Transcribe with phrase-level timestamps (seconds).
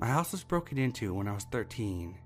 [0.00, 2.16] My house was broken into when I was 13.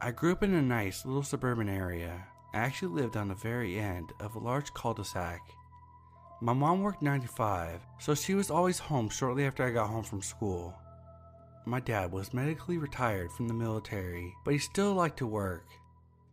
[0.00, 2.24] I grew up in a nice little suburban area.
[2.54, 5.42] I actually lived on the very end of a large cul de sac.
[6.40, 10.22] My mom worked 95, so she was always home shortly after I got home from
[10.22, 10.74] school.
[11.66, 15.66] My dad was medically retired from the military, but he still liked to work.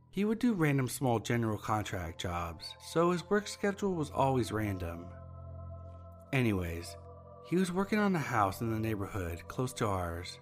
[0.09, 5.07] He would do random small general contract jobs, so his work schedule was always random.
[6.31, 6.95] Anyways,
[7.45, 10.40] he was working on a house in the neighborhood close to ours.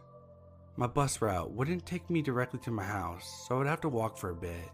[0.79, 3.89] My bus route wouldn't take me directly to my house, so I would have to
[3.89, 4.71] walk for a bit.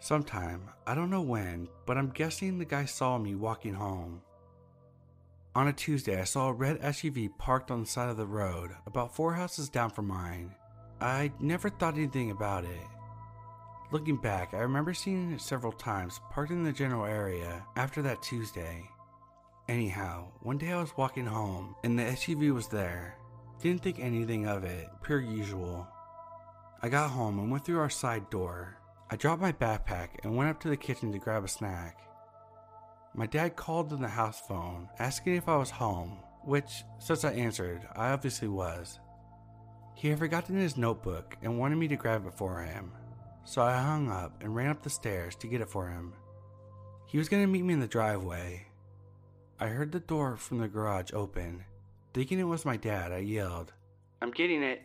[0.00, 4.20] Sometime, I don't know when, but I'm guessing the guy saw me walking home.
[5.54, 8.72] On a Tuesday, I saw a red SUV parked on the side of the road,
[8.84, 10.56] about four houses down from mine.
[11.00, 12.88] I never thought anything about it.
[13.92, 18.22] Looking back, I remember seeing it several times parked in the general area after that
[18.22, 18.90] Tuesday.
[19.68, 23.19] Anyhow, one day I was walking home and the SUV was there.
[23.60, 25.86] Didn't think anything of it, per usual.
[26.82, 28.78] I got home and went through our side door.
[29.10, 31.98] I dropped my backpack and went up to the kitchen to grab a snack.
[33.14, 37.32] My dad called on the house phone asking if I was home, which, since I
[37.32, 38.98] answered, I obviously was.
[39.94, 42.92] He had forgotten his notebook and wanted me to grab it for him,
[43.44, 46.14] so I hung up and ran up the stairs to get it for him.
[47.06, 48.68] He was going to meet me in the driveway.
[49.58, 51.64] I heard the door from the garage open.
[52.12, 53.72] Thinking it was my dad, I yelled,
[54.20, 54.82] I'm getting it.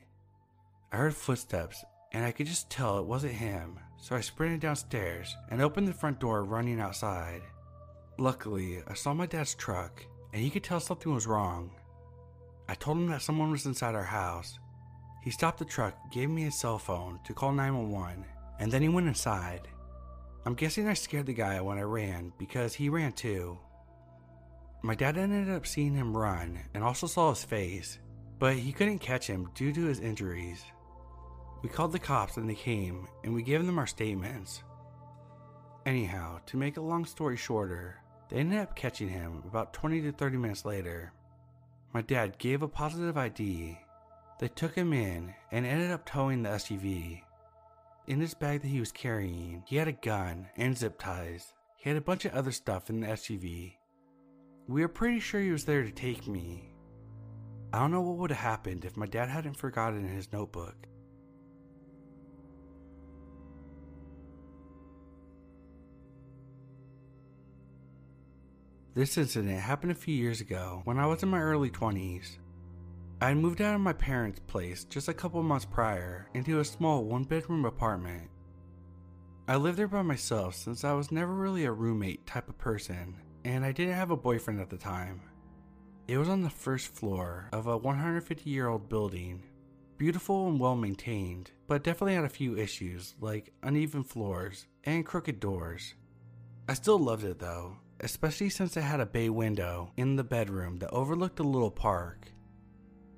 [0.91, 5.35] I heard footsteps, and I could just tell it wasn't him, so I sprinted downstairs
[5.49, 7.41] and opened the front door running outside.
[8.19, 11.71] Luckily, I saw my dad's truck, and he could tell something was wrong.
[12.69, 14.59] I told him that someone was inside our house.
[15.23, 18.23] He stopped the truck, gave me his cell phone to call 911,
[18.59, 19.67] and then he went inside.
[20.45, 23.57] I'm guessing I scared the guy when I ran because he ran too.
[24.86, 27.97] My dad ended up seeing him run and also saw his face,
[28.38, 30.64] but he couldn't catch him due to his injuries.
[31.64, 34.61] We called the cops and they came and we gave them our statements.
[35.87, 37.99] Anyhow, to make a long story shorter,
[38.30, 41.14] they ended up catching him about 20 to 30 minutes later.
[41.92, 43.80] My dad gave a positive ID.
[44.39, 47.23] They took him in and ended up towing the SUV.
[48.05, 51.55] In his bag that he was carrying, he had a gun and zip ties.
[51.76, 53.77] He had a bunch of other stuff in the SUV.
[54.67, 56.71] We were pretty sure he was there to take me.
[57.71, 60.76] I don't know what would have happened if my dad hadn't forgotten his notebook.
[68.95, 72.37] This incident happened a few years ago when I was in my early 20s.
[73.21, 76.65] I had moved out of my parents' place just a couple months prior into a
[76.65, 78.30] small one bedroom apartment.
[79.47, 83.17] I lived there by myself since I was never really a roommate type of person,
[83.45, 85.22] and I didn't have a boyfriend at the time.
[86.08, 89.44] It was on the first floor of a 150 year old building,
[89.98, 95.39] beautiful and well maintained, but definitely had a few issues like uneven floors and crooked
[95.39, 95.94] doors.
[96.67, 100.77] I still loved it though, especially since it had a bay window in the bedroom
[100.77, 102.32] that overlooked a little park.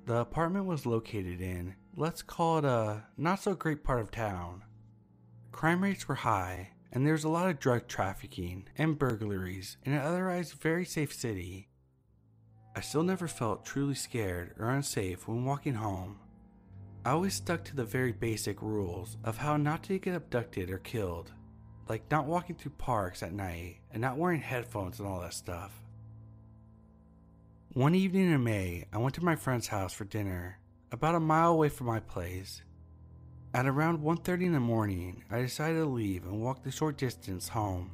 [0.04, 4.62] The apartment was located in, let's call it a not so great part of town.
[5.52, 9.92] Crime rates were high, and there was a lot of drug trafficking and burglaries in
[9.92, 11.68] an otherwise very safe city.
[12.76, 16.18] I still never felt truly scared or unsafe when walking home.
[17.04, 20.78] I always stuck to the very basic rules of how not to get abducted or
[20.78, 21.32] killed
[21.88, 25.72] like not walking through parks at night and not wearing headphones and all that stuff.
[27.72, 30.58] One evening in May, I went to my friend's house for dinner,
[30.90, 32.62] about a mile away from my place.
[33.54, 37.48] At around 1:30 in the morning, I decided to leave and walk the short distance
[37.48, 37.92] home.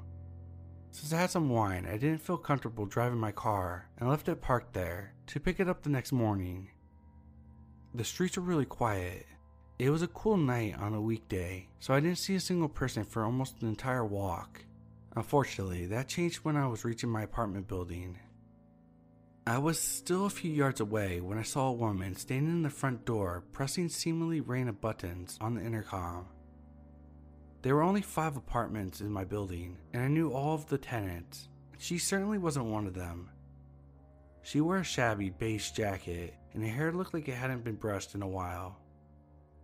[0.90, 4.40] Since I had some wine, I didn't feel comfortable driving my car and left it
[4.40, 6.70] parked there to pick it up the next morning.
[7.94, 9.26] The streets were really quiet,
[9.76, 13.04] it was a cool night on a weekday, so I didn't see a single person
[13.04, 14.64] for almost an entire walk.
[15.16, 18.18] Unfortunately, that changed when I was reaching my apartment building.
[19.46, 22.70] I was still a few yards away when I saw a woman standing in the
[22.70, 26.28] front door pressing seemingly random buttons on the intercom.
[27.60, 31.50] There were only five apartments in my building, and I knew all of the tenants.
[31.76, 33.28] She certainly wasn't one of them.
[34.40, 38.14] She wore a shabby beige jacket, and her hair looked like it hadn't been brushed
[38.14, 38.80] in a while.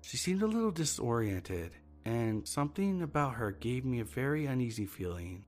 [0.02, 1.72] She seemed a little disoriented,
[2.04, 5.46] and something about her gave me a very uneasy feeling.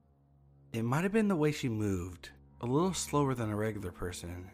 [0.73, 2.31] It might have been the way she moved,
[2.63, 4.51] a little slower than a regular person.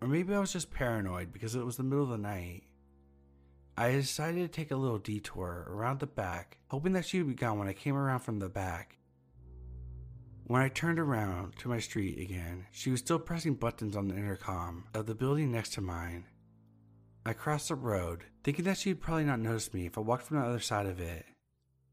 [0.00, 2.62] Or maybe I was just paranoid because it was the middle of the night.
[3.76, 7.34] I decided to take a little detour around the back, hoping that she would be
[7.34, 8.98] gone when I came around from the back.
[10.44, 14.16] When I turned around to my street again, she was still pressing buttons on the
[14.16, 16.26] intercom of the building next to mine.
[17.24, 20.38] I crossed the road, thinking that she'd probably not notice me if I walked from
[20.38, 21.24] the other side of it.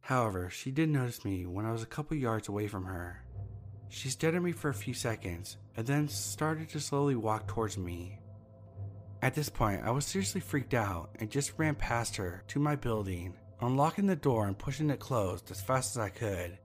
[0.01, 3.23] However, she did notice me when I was a couple yards away from her.
[3.89, 7.77] She stared at me for a few seconds and then started to slowly walk towards
[7.77, 8.19] me.
[9.21, 12.75] At this point, I was seriously freaked out and just ran past her to my
[12.75, 16.57] building, unlocking the door and pushing it closed as fast as I could.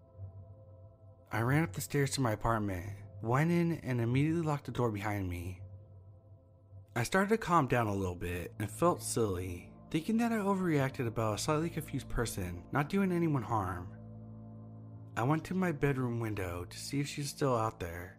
[1.33, 2.87] I ran up the stairs to my apartment,
[3.23, 5.61] went in, and immediately locked the door behind me.
[6.95, 11.09] I started to calm down a little bit and felt silly, thinking that I overreacted
[11.09, 13.89] about a slightly confused person not doing anyone harm.
[15.17, 18.19] I went to my bedroom window to see if she was still out there,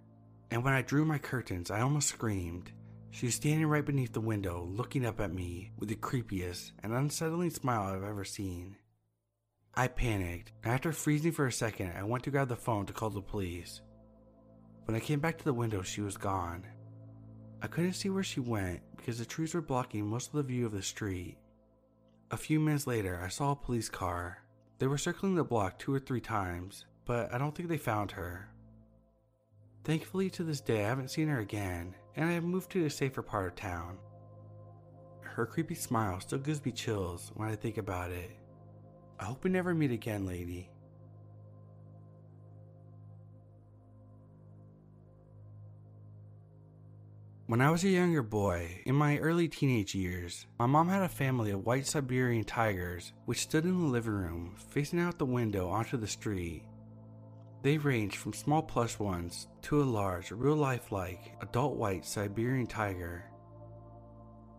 [0.50, 2.71] and when I drew my curtains, I almost screamed.
[3.12, 6.94] She was standing right beneath the window, looking up at me with the creepiest and
[6.94, 8.77] unsettling smile I've ever seen.
[9.74, 12.94] I panicked, and after freezing for a second, I went to grab the phone to
[12.94, 13.81] call the police.
[14.86, 16.65] When I came back to the window, she was gone.
[17.62, 20.65] I couldn't see where she went because the trees were blocking most of the view
[20.65, 21.38] of the street.
[22.31, 24.44] A few minutes later, I saw a police car.
[24.77, 28.12] They were circling the block two or three times, but I don't think they found
[28.12, 28.50] her.
[29.86, 32.89] Thankfully, to this day, I haven't seen her again, and I have moved to a
[32.89, 33.98] safer part of town.
[35.22, 38.31] Her creepy smile still gives me chills when I think about it.
[39.19, 40.69] I hope we never meet again, lady.
[47.47, 51.07] When I was a younger boy, in my early teenage years, my mom had a
[51.07, 55.69] family of white Siberian tigers which stood in the living room, facing out the window
[55.69, 56.63] onto the street.
[57.62, 62.65] They ranged from small plush ones to a large, real life like, adult white Siberian
[62.65, 63.25] tiger.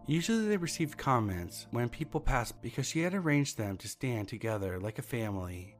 [0.06, 4.78] Usually they received comments when people passed because she had arranged them to stand together
[4.78, 5.75] like a family.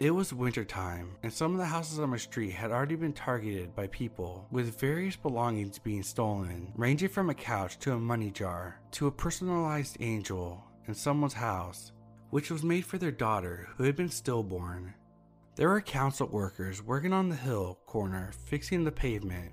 [0.00, 3.76] It was wintertime, and some of the houses on my street had already been targeted
[3.76, 8.80] by people, with various belongings being stolen, ranging from a couch to a money jar
[8.92, 11.92] to a personalized angel in someone's house,
[12.30, 14.94] which was made for their daughter who had been stillborn.
[15.56, 19.52] There were council workers working on the hill corner fixing the pavement.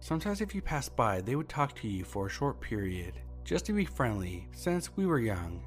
[0.00, 3.64] Sometimes, if you passed by, they would talk to you for a short period, just
[3.66, 5.62] to be friendly, since we were young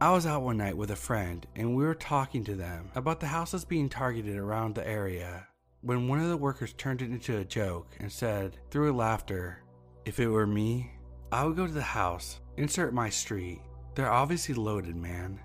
[0.00, 3.18] I was out one night with a friend and we were talking to them about
[3.18, 5.48] the houses being targeted around the area
[5.80, 9.64] when one of the workers turned it into a joke and said, through a laughter,
[10.04, 10.92] If it were me,
[11.32, 13.60] I would go to the house, insert my street.
[13.96, 15.40] They're obviously loaded, man.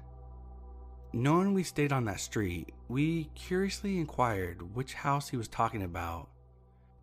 [1.13, 6.29] Knowing we stayed on that street, we curiously inquired which house he was talking about.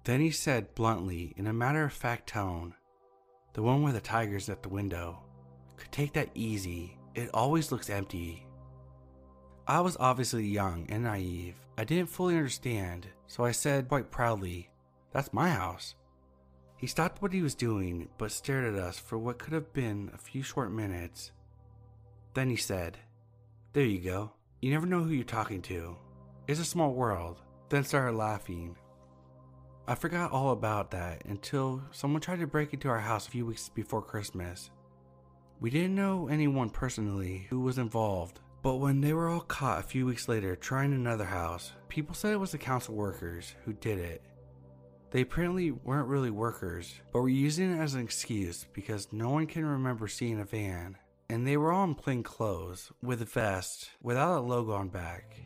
[0.05, 2.75] Then he said bluntly, in a matter of fact tone,
[3.55, 5.25] The one where the tiger's at the window.
[5.76, 8.47] Could take that easy it always looks empty.
[9.67, 11.55] I was obviously young and naive.
[11.79, 14.71] I didn't fully understand, so I said quite proudly,
[15.12, 15.95] That's my house.
[16.77, 20.11] He stopped what he was doing, but stared at us for what could have been
[20.15, 21.33] a few short minutes.
[22.35, 22.99] Then he said,
[23.73, 24.33] There you go.
[24.61, 25.97] You never know who you're talking to.
[26.47, 27.43] It's a small world.
[27.69, 28.77] Then started laughing.
[29.87, 33.47] I forgot all about that until someone tried to break into our house a few
[33.47, 34.71] weeks before Christmas.
[35.61, 39.87] We didn't know anyone personally who was involved, but when they were all caught a
[39.87, 43.99] few weeks later trying another house, people said it was the council workers who did
[43.99, 44.23] it.
[45.11, 49.47] They apparently weren't really workers, but were using it as an excuse because no one
[49.47, 50.97] can remember seeing a van,
[51.29, 55.43] and they were all in plain clothes, with a vest, without a logo on back.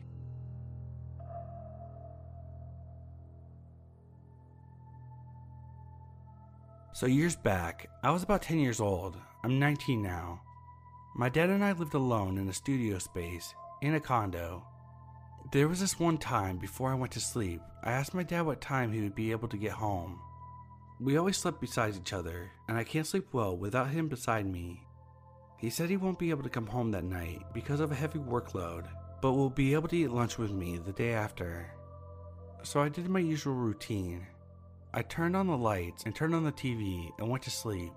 [6.93, 9.17] So, years back, I was about 10 years old.
[9.45, 10.41] I'm 19 now.
[11.13, 14.65] My dad and I lived alone in a studio space in a condo.
[15.51, 18.59] There was this one time before I went to sleep, I asked my dad what
[18.59, 20.19] time he would be able to get home.
[20.99, 24.81] We always slept beside each other, and I can't sleep well without him beside me.
[25.59, 28.17] He said he won't be able to come home that night because of a heavy
[28.17, 28.87] workload,
[29.21, 31.67] but will be able to eat lunch with me the day after.
[32.63, 34.25] So I did my usual routine
[34.97, 37.91] I turned on the lights and turned on the TV and went to sleep.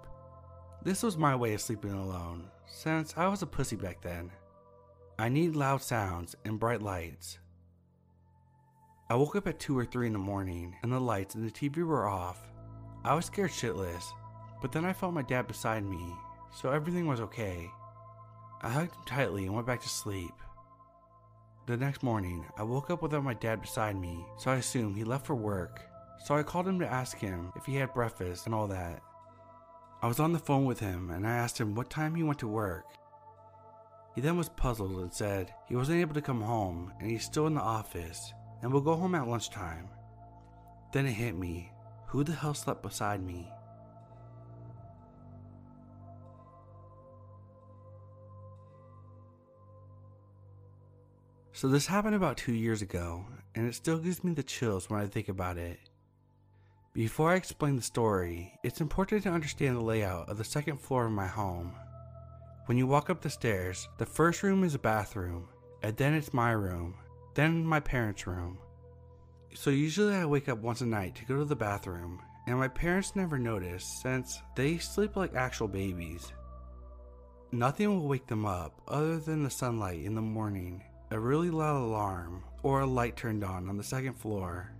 [0.83, 4.31] This was my way of sleeping alone, since I was a pussy back then.
[5.19, 7.39] I need loud sounds and bright lights.
[9.11, 11.51] I woke up at 2 or 3 in the morning and the lights and the
[11.51, 12.39] TV were off.
[13.05, 14.05] I was scared shitless,
[14.61, 16.15] but then I felt my dad beside me,
[16.53, 17.71] so everything was okay.
[18.63, 20.35] I hugged him tightly and went back to sleep.
[21.67, 25.05] The next morning, I woke up without my dad beside me, so I assumed he
[25.05, 25.89] left for work
[26.25, 29.03] so I called him to ask him if he had breakfast and all that.
[30.01, 32.39] I was on the phone with him and I asked him what time he went
[32.41, 32.85] to work.
[34.15, 37.47] He then was puzzled and said he wasn't able to come home and he's still
[37.47, 39.89] in the office and will go home at lunchtime.
[40.93, 41.73] Then it hit me
[42.09, 43.53] who the hell slept beside me?
[51.53, 55.01] So, this happened about two years ago, and it still gives me the chills when
[55.01, 55.81] I think about it.
[56.95, 61.05] Before I explain the story, it's important to understand the layout of the second floor
[61.05, 61.75] of my home.
[62.67, 65.49] When you walk up the stairs, the first room is a bathroom,
[65.83, 66.95] and then it's my room,
[67.35, 68.59] then my parents' room.
[69.55, 72.69] So usually I wake up once a night to go to the bathroom, and my
[72.69, 76.33] parents never notice since they sleep like actual babies.
[77.53, 81.83] Nothing will wake them up other than the sunlight in the morning, a really loud
[81.83, 84.73] alarm, or a light turned on on the second floor.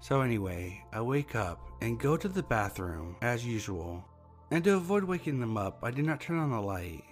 [0.00, 4.04] So, anyway, I wake up and go to the bathroom as usual
[4.50, 7.04] and to avoid waking them up, I do not turn on the light.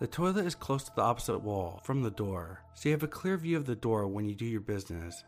[0.00, 3.08] The toilet is close to the opposite wall from the door, so you have a
[3.08, 5.24] clear view of the door when you do your business.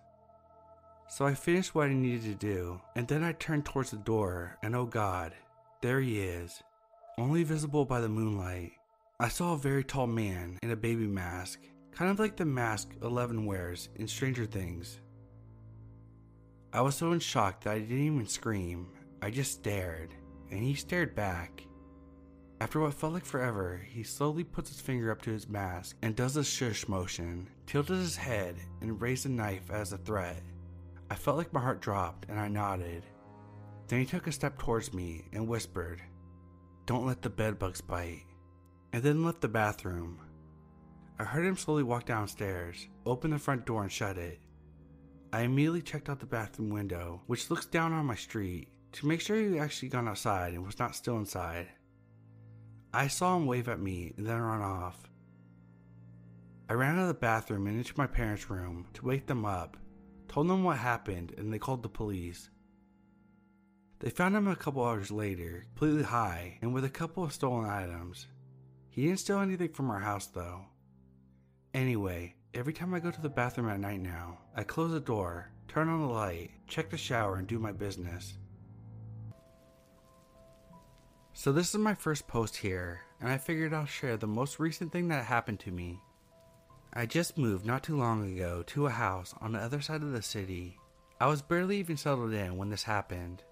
[1.08, 4.58] So I finished what I needed to do, and then I turned towards the door,
[4.62, 5.32] and oh god,
[5.80, 6.62] there he is,
[7.18, 8.72] only visible by the moonlight.
[9.18, 11.60] I saw a very tall man in a baby mask,
[11.92, 15.00] kind of like the mask Eleven wears in Stranger Things.
[16.72, 18.88] I was so in shock that I didn't even scream,
[19.20, 20.14] I just stared
[20.50, 21.66] and he stared back.
[22.60, 26.14] After what felt like forever, he slowly puts his finger up to his mask and
[26.14, 30.42] does a shush motion, tilted his head, and raised a knife as a threat.
[31.10, 33.04] I felt like my heart dropped and I nodded.
[33.88, 36.02] Then he took a step towards me and whispered,
[36.86, 38.26] Don't let the bedbugs bite,
[38.92, 40.20] and then left the bathroom.
[41.18, 44.38] I heard him slowly walk downstairs, open the front door, and shut it.
[45.32, 49.20] I immediately checked out the bathroom window, which looks down on my street, to make
[49.20, 51.68] sure he actually gone outside and was not still inside.
[52.92, 55.08] I saw him wave at me and then run off.
[56.68, 59.76] I ran out of the bathroom and into my parents' room to wake them up,
[60.26, 62.50] told them what happened, and they called the police.
[64.00, 67.68] They found him a couple hours later, completely high and with a couple of stolen
[67.68, 68.26] items.
[68.88, 70.64] He didn't steal anything from our house though.
[71.72, 75.50] Anyway, every time I go to the bathroom at night now, I close the door,
[75.68, 78.34] turn on the light, check the shower, and do my business.
[81.32, 84.92] So, this is my first post here, and I figured I'll share the most recent
[84.92, 86.00] thing that happened to me.
[86.92, 90.12] I just moved not too long ago to a house on the other side of
[90.12, 90.76] the city.
[91.20, 93.44] I was barely even settled in when this happened.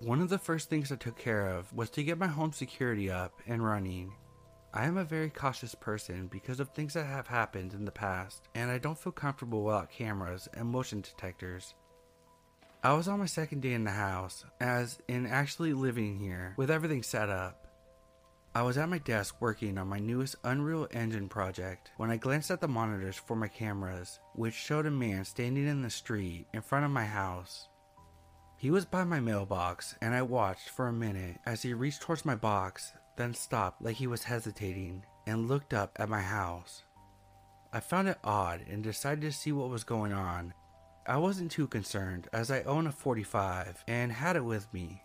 [0.00, 3.10] One of the first things I took care of was to get my home security
[3.10, 4.12] up and running.
[4.76, 8.48] I am a very cautious person because of things that have happened in the past,
[8.56, 11.74] and I don't feel comfortable without cameras and motion detectors.
[12.82, 16.72] I was on my second day in the house, as in actually living here, with
[16.72, 17.68] everything set up.
[18.52, 22.50] I was at my desk working on my newest Unreal Engine project when I glanced
[22.50, 26.62] at the monitors for my cameras, which showed a man standing in the street in
[26.62, 27.68] front of my house.
[28.56, 32.24] He was by my mailbox, and I watched for a minute as he reached towards
[32.24, 36.82] my box, then stopped like he was hesitating and looked up at my house.
[37.72, 40.54] I found it odd and decided to see what was going on
[41.06, 45.02] I wasn't too concerned as I own a 45 and had it with me.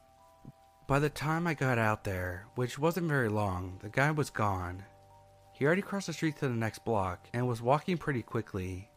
[0.87, 4.81] By the time I got out there, which wasn't very long, the guy was gone.
[5.51, 8.89] He already crossed the street to the next block and was walking pretty quickly.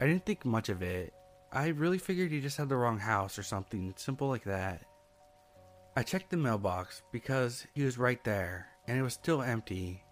[0.00, 1.14] I didn't think much of it.
[1.52, 4.82] I really figured he just had the wrong house or something simple like that.
[5.96, 10.04] I checked the mailbox because he was right there and it was still empty.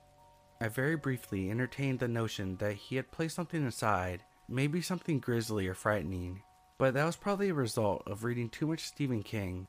[0.61, 5.68] I very briefly entertained the notion that he had placed something inside maybe something grisly
[5.68, 6.42] or frightening,
[6.78, 9.68] but that was probably a result of reading too much Stephen King.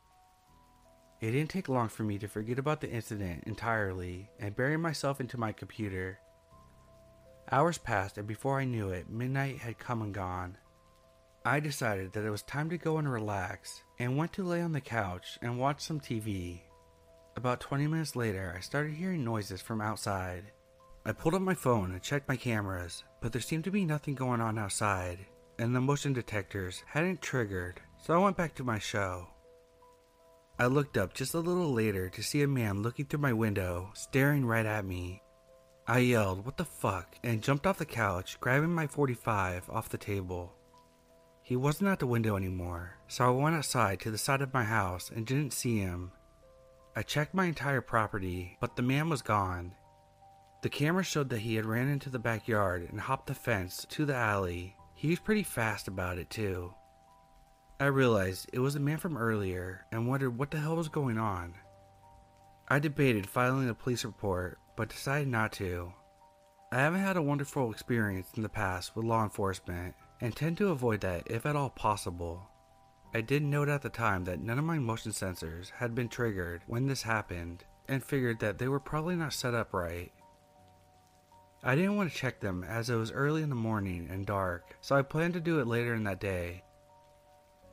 [1.19, 5.19] It didn't take long for me to forget about the incident entirely and bury myself
[5.19, 6.19] into my computer.
[7.51, 10.57] Hours passed, and before I knew it, midnight had come and gone.
[11.45, 14.73] I decided that it was time to go and relax and went to lay on
[14.73, 16.61] the couch and watch some TV.
[17.37, 20.51] About 20 minutes later, I started hearing noises from outside.
[21.05, 24.15] I pulled up my phone and checked my cameras, but there seemed to be nothing
[24.15, 25.19] going on outside,
[25.57, 29.27] and the motion detectors hadn't triggered, so I went back to my show.
[30.59, 33.91] I looked up just a little later to see a man looking through my window,
[33.93, 35.21] staring right at me.
[35.87, 37.15] I yelled, What the fuck?
[37.23, 40.53] and jumped off the couch, grabbing my 45 off the table.
[41.49, 44.63] He wasn't at the window anymore, so I went outside to the side of my
[44.63, 46.11] house and didn't see him.
[46.95, 49.73] I checked my entire property, but the man was gone,
[50.61, 54.05] the camera showed that he had ran into the backyard and hopped the fence to
[54.05, 54.75] the alley.
[54.93, 56.75] He was pretty fast about it, too.
[57.79, 61.17] I realized it was the man from earlier and wondered what the hell was going
[61.17, 61.55] on.
[62.67, 65.93] I debated filing a police report, but decided not to.
[66.71, 70.69] I haven't had a wonderful experience in the past with law enforcement and tend to
[70.69, 72.49] avoid that if at all possible.
[73.13, 76.61] I did note at the time that none of my motion sensors had been triggered
[76.67, 80.11] when this happened and figured that they were probably not set up right.
[81.63, 84.75] I didn't want to check them as it was early in the morning and dark,
[84.79, 86.63] so I planned to do it later in that day.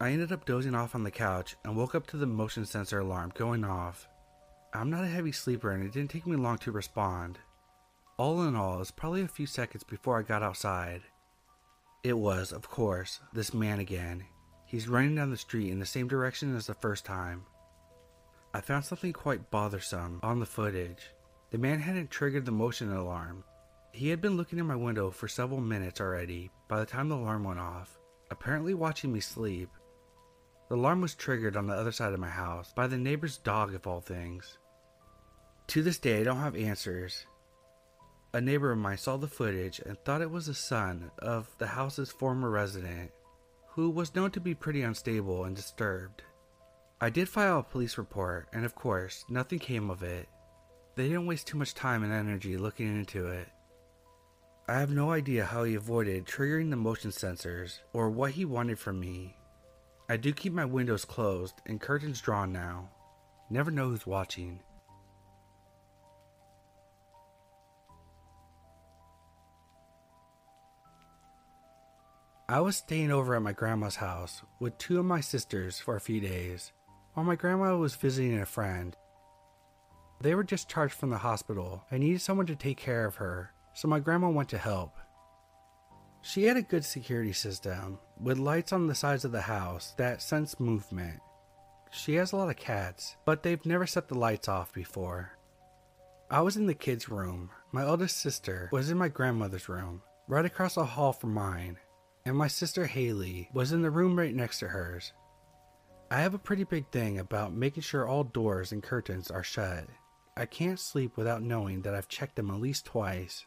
[0.01, 3.01] I ended up dozing off on the couch and woke up to the motion sensor
[3.01, 4.09] alarm going off.
[4.75, 7.39] I'm not a heavy sleeper and it didn't take me long to respond.
[8.19, 11.03] All in all, it was probably a few seconds before I got outside.
[12.07, 14.23] It was, of course, this man again.
[14.65, 17.45] He's running down the street in the same direction as the first time.
[18.55, 21.11] I found something quite bothersome on the footage.
[21.51, 23.43] The man hadn't triggered the motion alarm.
[23.91, 27.17] He had been looking in my window for several minutes already by the time the
[27.17, 27.99] alarm went off,
[28.31, 29.71] apparently watching me sleep.
[30.69, 33.75] The alarm was triggered on the other side of my house by the neighbor's dog,
[33.75, 34.59] of all things.
[35.67, 37.27] To this day, I don't have answers.
[38.37, 41.69] A neighbor of mine saw the footage and thought it was the son of the
[41.69, 43.11] house's former resident,
[43.69, 46.23] who was known to be pretty unstable and disturbed.
[47.01, 50.29] I did file a police report, and of course, nothing came of it.
[50.97, 53.49] They didn't waste too much time and energy looking into it.
[54.69, 58.79] I have no idea how he avoided triggering the motion sensors or what he wanted
[58.79, 59.35] from me.
[60.11, 62.91] I do keep my windows closed and curtains drawn now.
[63.49, 64.61] Never know who's watching.
[72.49, 76.01] I was staying over at my grandma's house with two of my sisters for a
[76.01, 76.71] few days
[77.13, 78.97] while my grandma was visiting a friend.
[80.21, 83.89] They were discharged from the hospital and needed someone to take care of her, so
[83.89, 84.95] my grandma went to help.
[86.23, 90.23] She had a good security system with lights on the sides of the house that
[90.23, 91.19] sense movement.
[91.91, 95.33] She has a lot of cats, but they've never set the lights off before.
[96.31, 97.51] I was in the kids' room.
[97.73, 101.79] My oldest sister was in my grandmother's room, right across the hall from mine,
[102.27, 105.13] and my sister Haley was in the room right next to hers.
[106.11, 109.87] I have a pretty big thing about making sure all doors and curtains are shut.
[110.37, 113.47] I can't sleep without knowing that I've checked them at least twice.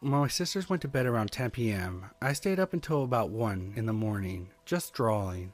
[0.00, 3.74] When my sisters went to bed around 10 p.m., I stayed up until about 1
[3.76, 5.52] in the morning, just drawing.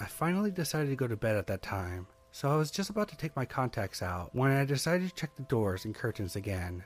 [0.00, 3.08] I finally decided to go to bed at that time, so I was just about
[3.10, 6.82] to take my contacts out when I decided to check the doors and curtains again.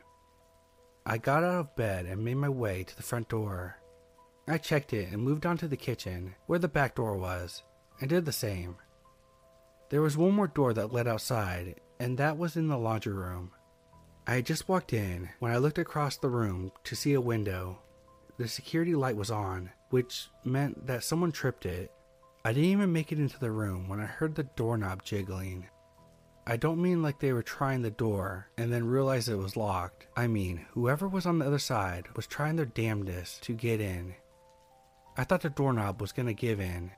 [1.07, 3.79] I got out of bed and made my way to the front door.
[4.49, 7.65] I checked it and moved on to the kitchen, where the back door was,
[8.01, 8.77] and did the same.
[9.89, 13.51] There was one more door that led outside, and that was in the laundry room.
[14.25, 17.79] I had just walked in when I looked across the room to see a window.
[18.39, 21.91] The security light was on, which meant that someone tripped it.
[22.45, 25.67] I didn't even make it into the room when I heard the doorknob jiggling.
[26.47, 30.07] I don't mean like they were trying the door and then realized it was locked.
[30.17, 34.15] I mean, whoever was on the other side was trying their damnedest to get in
[35.19, 36.91] I thought the doorknob was going to give in.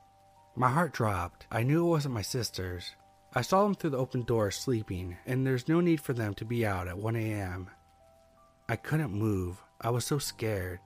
[0.57, 1.47] My heart dropped.
[1.53, 2.97] I knew it wasn't my sisters.
[3.33, 6.45] I saw them through the open door sleeping, and there's no need for them to
[6.45, 7.71] be out at 1 a.m.
[8.69, 9.63] I couldn't move.
[9.81, 10.81] I was so scared.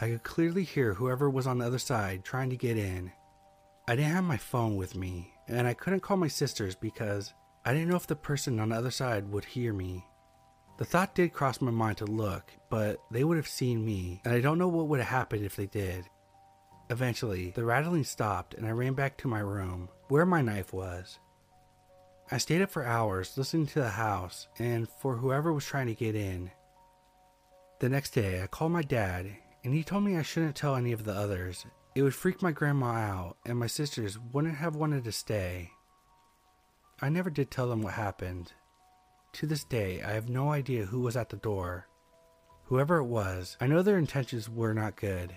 [0.00, 3.12] I could clearly hear whoever was on the other side trying to get in.
[3.86, 7.72] I didn't have my phone with me, and I couldn't call my sisters because I
[7.72, 10.04] didn't know if the person on the other side would hear me.
[10.78, 14.34] The thought did cross my mind to look, but they would have seen me, and
[14.34, 16.08] I don't know what would have happened if they did.
[16.90, 21.18] Eventually, the rattling stopped and I ran back to my room, where my knife was.
[22.30, 25.94] I stayed up for hours listening to the house and for whoever was trying to
[25.94, 26.50] get in.
[27.80, 29.26] The next day, I called my dad
[29.64, 31.66] and he told me I shouldn't tell any of the others.
[31.94, 35.70] It would freak my grandma out and my sisters wouldn't have wanted to stay.
[37.00, 38.52] I never did tell them what happened.
[39.34, 41.86] To this day, I have no idea who was at the door.
[42.64, 45.36] Whoever it was, I know their intentions were not good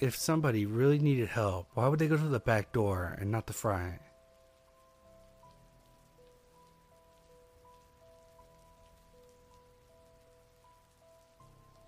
[0.00, 3.46] if somebody really needed help, why would they go to the back door and not
[3.46, 4.00] the front?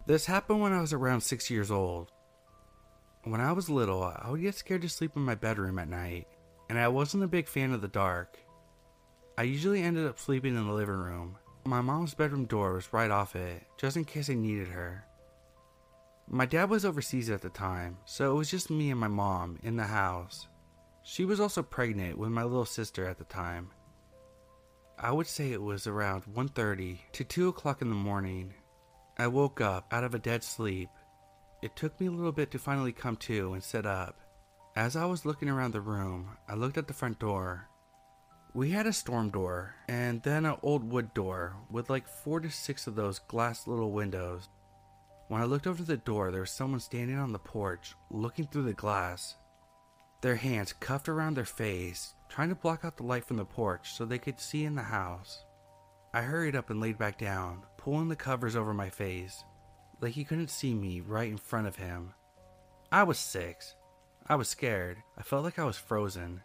[0.07, 2.11] This happened when I was around six years old.
[3.25, 6.27] When I was little, I would get scared to sleep in my bedroom at night,
[6.69, 8.37] and I wasn't a big fan of the dark.
[9.39, 11.39] I usually ended up sleeping in the living room.
[11.65, 15.07] My mom's bedroom door was right off it, just in case I needed her.
[16.35, 19.59] My dad was overseas at the time, so it was just me and my mom
[19.63, 20.49] in the house.
[21.03, 23.71] She was also pregnant with my little sister at the time.
[24.99, 28.55] I would say it was around 1:30 to 2 o'clock in the morning.
[29.19, 30.89] I woke up out of a dead sleep.
[31.61, 34.19] It took me a little bit to finally come to and sit up.
[34.75, 37.69] As I was looking around the room, I looked at the front door.
[38.55, 42.51] We had a storm door and then an old wood door with like four to
[42.51, 44.49] six of those glass little windows.
[45.33, 48.65] When I looked over the door, there was someone standing on the porch, looking through
[48.65, 49.37] the glass.
[50.21, 53.95] Their hands cuffed around their face, trying to block out the light from the porch
[53.95, 55.43] so they could see in the house.
[56.13, 59.43] I hurried up and laid back down, pulling the covers over my face,
[60.03, 62.13] like he couldn't see me right in front of him.
[62.93, 63.75] I was six.
[64.27, 64.99] I was scared.
[65.17, 66.43] I felt like I was frozen.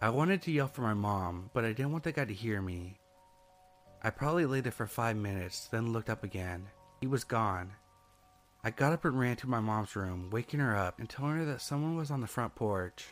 [0.00, 2.60] I wanted to yell for my mom, but I didn't want the guy to hear
[2.60, 2.98] me.
[4.02, 6.66] I probably lay there for five minutes, then looked up again.
[7.00, 7.74] He was gone.
[8.64, 11.44] I got up and ran to my mom's room, waking her up and telling her
[11.46, 13.06] that someone was on the front porch.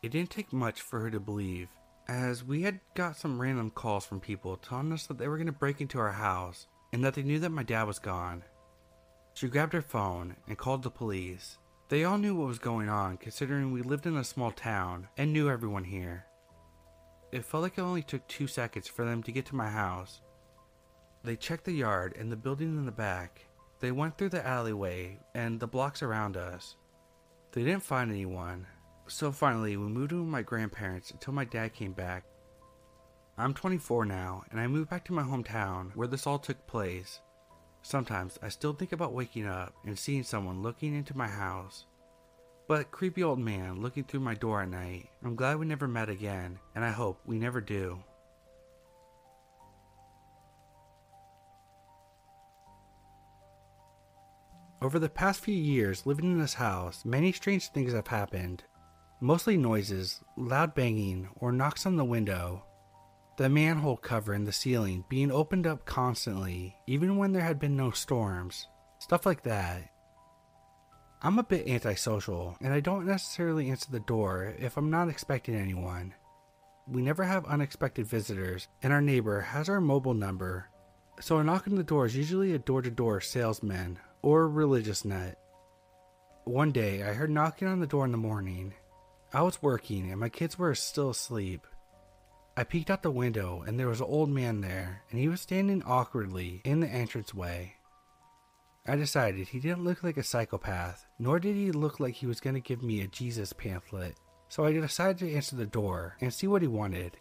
[0.00, 1.66] It didn't take much for her to believe,
[2.06, 5.48] as we had got some random calls from people telling us that they were going
[5.48, 8.44] to break into our house and that they knew that my dad was gone.
[9.34, 11.58] She grabbed her phone and called the police.
[11.88, 15.32] They all knew what was going on considering we lived in a small town and
[15.32, 16.26] knew everyone here.
[17.32, 20.20] It felt like it only took two seconds for them to get to my house.
[21.24, 23.46] They checked the yard and the building in the back.
[23.80, 26.76] They went through the alleyway and the blocks around us.
[27.52, 28.66] They didn't find anyone,
[29.06, 32.24] so finally we moved in with my grandparents until my dad came back.
[33.38, 37.20] I'm 24 now, and I moved back to my hometown where this all took place.
[37.80, 41.86] Sometimes I still think about waking up and seeing someone looking into my house.
[42.68, 46.10] But creepy old man looking through my door at night, I'm glad we never met
[46.10, 47.98] again, and I hope we never do.
[54.82, 58.64] Over the past few years living in this house, many strange things have happened.
[59.20, 62.64] Mostly noises, loud banging, or knocks on the window.
[63.36, 67.76] The manhole cover in the ceiling being opened up constantly, even when there had been
[67.76, 68.68] no storms.
[69.00, 69.90] Stuff like that.
[71.20, 75.56] I'm a bit antisocial, and I don't necessarily answer the door if I'm not expecting
[75.56, 76.14] anyone.
[76.88, 80.70] We never have unexpected visitors, and our neighbor has our mobile number,
[81.20, 85.04] so a knock on the door is usually a door to door salesman or religious
[85.04, 85.36] nut.
[86.44, 88.74] One day, I heard knocking on the door in the morning.
[89.32, 91.66] I was working and my kids were still asleep.
[92.56, 95.40] I peeked out the window and there was an old man there, and he was
[95.40, 97.76] standing awkwardly in the entranceway.
[98.86, 102.40] I decided he didn't look like a psychopath, nor did he look like he was
[102.40, 104.16] going to give me a Jesus pamphlet,
[104.48, 107.16] so I decided to answer the door and see what he wanted.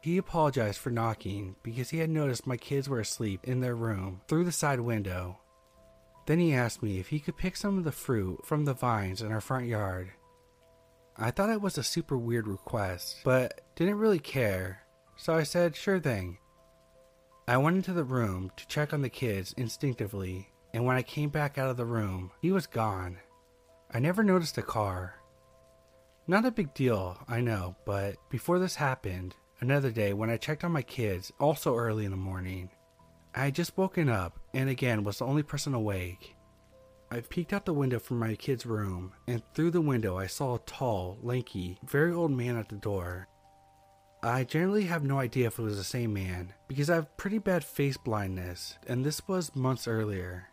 [0.00, 4.22] He apologized for knocking because he had noticed my kids were asleep in their room
[4.26, 5.38] through the side window
[6.26, 9.22] then he asked me if he could pick some of the fruit from the vines
[9.22, 10.12] in our front yard.
[11.16, 14.82] I thought it was a super weird request, but didn't really care,
[15.16, 16.38] so I said, sure thing.
[17.46, 21.28] I went into the room to check on the kids instinctively, and when I came
[21.28, 23.18] back out of the room, he was gone.
[23.92, 25.16] I never noticed a car.
[26.26, 30.64] Not a big deal, I know, but before this happened, another day when I checked
[30.64, 32.70] on my kids, also early in the morning,
[33.34, 36.36] I had just woken up and again was the only person awake.
[37.10, 40.54] I peeked out the window from my kid's room, and through the window I saw
[40.54, 43.28] a tall, lanky, very old man at the door.
[44.22, 47.36] I generally have no idea if it was the same man, because I have pretty
[47.36, 50.48] bad face blindness, and this was months earlier.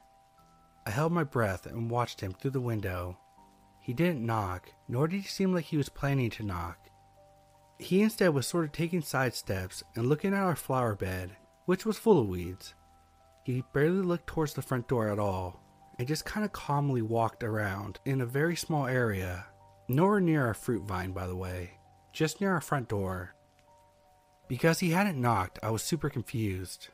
[0.86, 3.18] I held my breath and watched him through the window.
[3.80, 6.89] He didn't knock, nor did he seem like he was planning to knock.
[7.78, 11.38] He instead was sort of taking side steps and looking at our flower bed
[11.70, 12.74] which was full of weeds.
[13.44, 15.62] He barely looked towards the front door at all,
[16.00, 19.46] and just kind of calmly walked around in a very small area,
[19.88, 21.78] nowhere near our fruit vine, by the way,
[22.12, 23.36] just near our front door.
[24.48, 26.88] Because he hadn't knocked, I was super confused.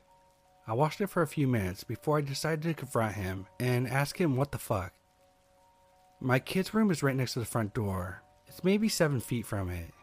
[0.68, 4.20] I watched it for a few minutes before I decided to confront him and ask
[4.20, 4.92] him what the fuck.
[6.20, 8.24] My kid's room is right next to the front door.
[8.46, 9.94] It's maybe seven feet from it.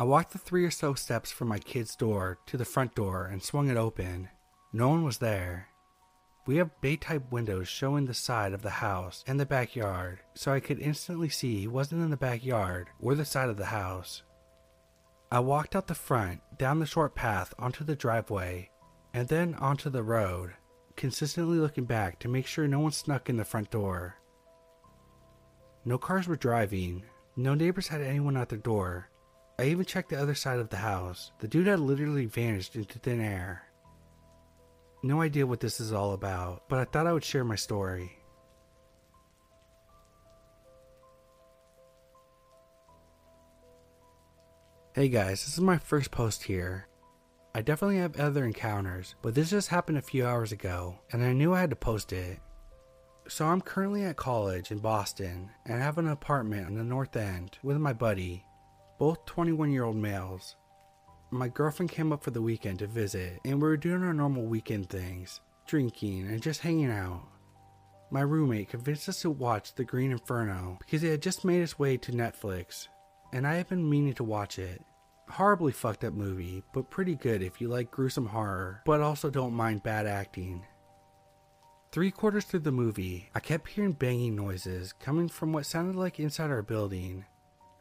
[0.00, 3.26] I walked the three or so steps from my kid's door to the front door
[3.26, 4.28] and swung it open.
[4.72, 5.68] No one was there.
[6.46, 10.52] We have bay type windows showing the side of the house and the backyard, so
[10.52, 14.22] I could instantly see he wasn't in the backyard or the side of the house.
[15.32, 18.70] I walked out the front, down the short path onto the driveway,
[19.12, 20.52] and then onto the road,
[20.94, 24.14] consistently looking back to make sure no one snuck in the front door.
[25.84, 27.02] No cars were driving,
[27.34, 29.10] no neighbors had anyone at their door,
[29.60, 31.32] I even checked the other side of the house.
[31.40, 33.64] The dude had literally vanished into thin air.
[35.02, 38.18] No idea what this is all about, but I thought I would share my story.
[44.94, 46.86] Hey guys, this is my first post here.
[47.52, 51.32] I definitely have other encounters, but this just happened a few hours ago, and I
[51.32, 52.38] knew I had to post it.
[53.26, 57.14] So I'm currently at college in Boston and I have an apartment on the north
[57.14, 58.42] end with my buddy
[58.98, 60.56] both 21 year old males.
[61.30, 64.44] My girlfriend came up for the weekend to visit, and we were doing our normal
[64.44, 67.28] weekend things drinking and just hanging out.
[68.10, 71.78] My roommate convinced us to watch The Green Inferno because it had just made its
[71.78, 72.88] way to Netflix,
[73.34, 74.82] and I had been meaning to watch it.
[75.28, 79.52] Horribly fucked up movie, but pretty good if you like gruesome horror, but also don't
[79.52, 80.64] mind bad acting.
[81.92, 86.18] Three quarters through the movie, I kept hearing banging noises coming from what sounded like
[86.18, 87.26] inside our building.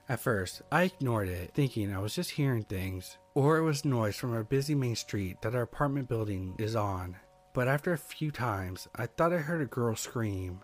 [0.10, 4.16] At first, I ignored it, thinking I was just hearing things, or it was noise
[4.16, 7.18] from our busy main street that our apartment building is on.
[7.54, 10.62] But after a few times, I thought I heard a girl scream.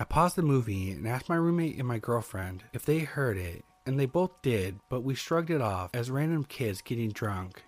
[0.00, 3.64] I paused the movie and asked my roommate and my girlfriend if they heard it,
[3.86, 7.62] and they both did, but we shrugged it off as random kids getting drunk.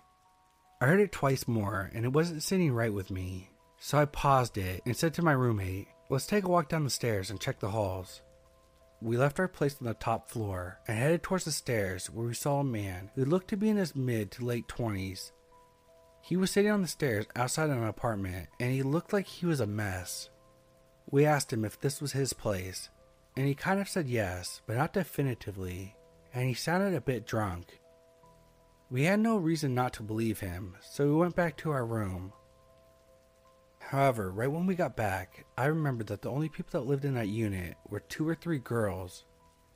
[0.81, 4.57] I heard it twice more, and it wasn't sitting right with me, so I paused
[4.57, 7.59] it and said to my roommate, Let's take a walk down the stairs and check
[7.59, 8.21] the halls.
[9.01, 12.33] We left our place on the top floor and headed towards the stairs where we
[12.33, 15.31] saw a man who looked to be in his mid to late 20s.
[16.21, 19.59] He was sitting on the stairs outside an apartment and he looked like he was
[19.59, 20.29] a mess.
[21.09, 22.89] We asked him if this was his place,
[23.37, 25.95] and he kind of said yes, but not definitively,
[26.33, 27.79] and he sounded a bit drunk.
[28.89, 32.33] We had no reason not to believe him, so we went back to our room.
[33.87, 37.13] However, right when we got back, I remembered that the only people that lived in
[37.13, 39.23] that unit were two or three girls,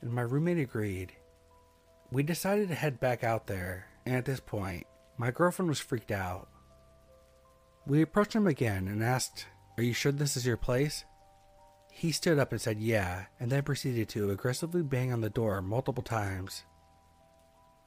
[0.02, 1.14] and my roommate agreed.
[2.12, 4.86] We decided to head back out there, and at this point,
[5.18, 6.50] my girlfriend was freaked out.
[7.88, 9.46] We approached him again and asked,
[9.78, 11.06] Are you sure this is your place?
[11.90, 15.62] He stood up and said yeah, and then proceeded to aggressively bang on the door
[15.62, 16.66] multiple times.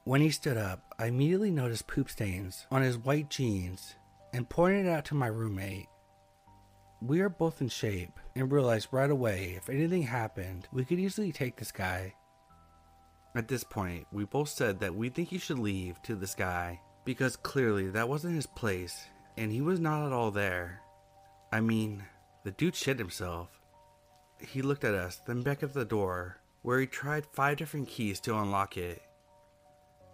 [0.05, 3.93] When he stood up, I immediately noticed poop stains on his white jeans
[4.33, 5.85] and pointed it out to my roommate.
[7.01, 11.31] We are both in shape and realized right away if anything happened, we could easily
[11.31, 12.13] take this guy.
[13.35, 16.79] At this point, we both said that we think he should leave to this guy
[17.03, 19.05] because clearly that wasn't his place
[19.37, 20.81] and he was not at all there.
[21.51, 22.03] I mean,
[22.43, 23.49] the dude shit himself.
[24.39, 28.19] He looked at us, then back at the door, where he tried five different keys
[28.21, 29.01] to unlock it.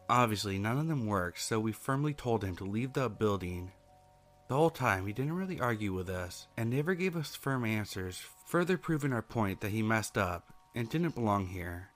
[0.09, 3.71] Obviously, none of them worked, so we firmly told him to leave the building
[4.51, 8.21] the whole time, he didn't really argue with us and never gave us firm answers,
[8.45, 11.87] further proving our point that he messed up and didn't belong here.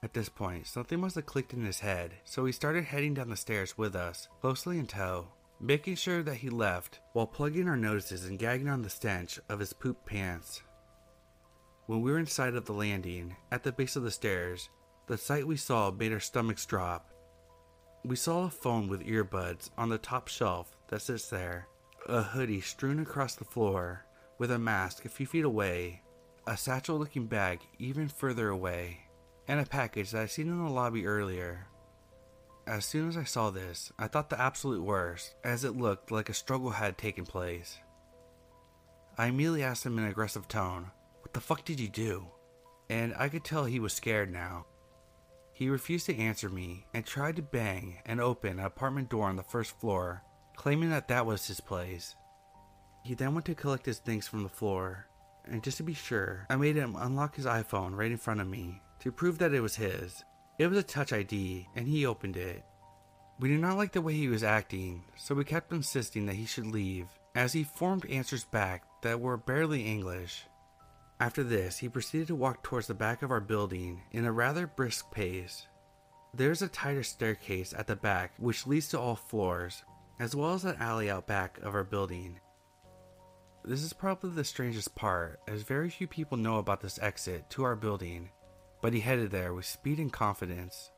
[0.00, 3.30] At this point, something must have clicked in his head, so he started heading down
[3.30, 5.26] the stairs with us, closely in tow,
[5.60, 9.58] making sure that he left while plugging our noses and gagging on the stench of
[9.58, 10.62] his poop pants.
[11.86, 14.68] When we were inside of the landing, at the base of the stairs,
[15.08, 17.10] the sight we saw made our stomachs drop.
[18.04, 21.68] We saw a phone with earbuds on the top shelf that sits there,
[22.06, 24.04] a hoodie strewn across the floor,
[24.38, 26.02] with a mask a few feet away,
[26.46, 28.98] a satchel looking bag even further away,
[29.46, 31.66] and a package that I'd seen in the lobby earlier.
[32.66, 36.28] As soon as I saw this, I thought the absolute worst, as it looked like
[36.28, 37.78] a struggle had taken place.
[39.16, 40.90] I immediately asked him in an aggressive tone,
[41.22, 42.26] What the fuck did you do?
[42.90, 44.66] And I could tell he was scared now.
[45.52, 49.36] He refused to answer me and tried to bang and open an apartment door on
[49.36, 50.22] the first floor
[50.58, 52.16] claiming that that was his place.
[53.04, 55.06] He then went to collect his things from the floor,
[55.44, 58.48] and just to be sure, I made him unlock his iPhone right in front of
[58.48, 60.24] me to prove that it was his.
[60.58, 62.64] It was a Touch ID, and he opened it.
[63.38, 66.44] We did not like the way he was acting, so we kept insisting that he
[66.44, 70.44] should leave, as he formed answers back that were barely English.
[71.20, 74.66] After this, he proceeded to walk towards the back of our building in a rather
[74.66, 75.68] brisk pace.
[76.34, 79.84] There is a tighter staircase at the back which leads to all floors,
[80.18, 82.38] as well as an alley out back of our building.
[83.64, 87.64] This is probably the strangest part, as very few people know about this exit to
[87.64, 88.30] our building,
[88.80, 90.90] but he headed there with speed and confidence.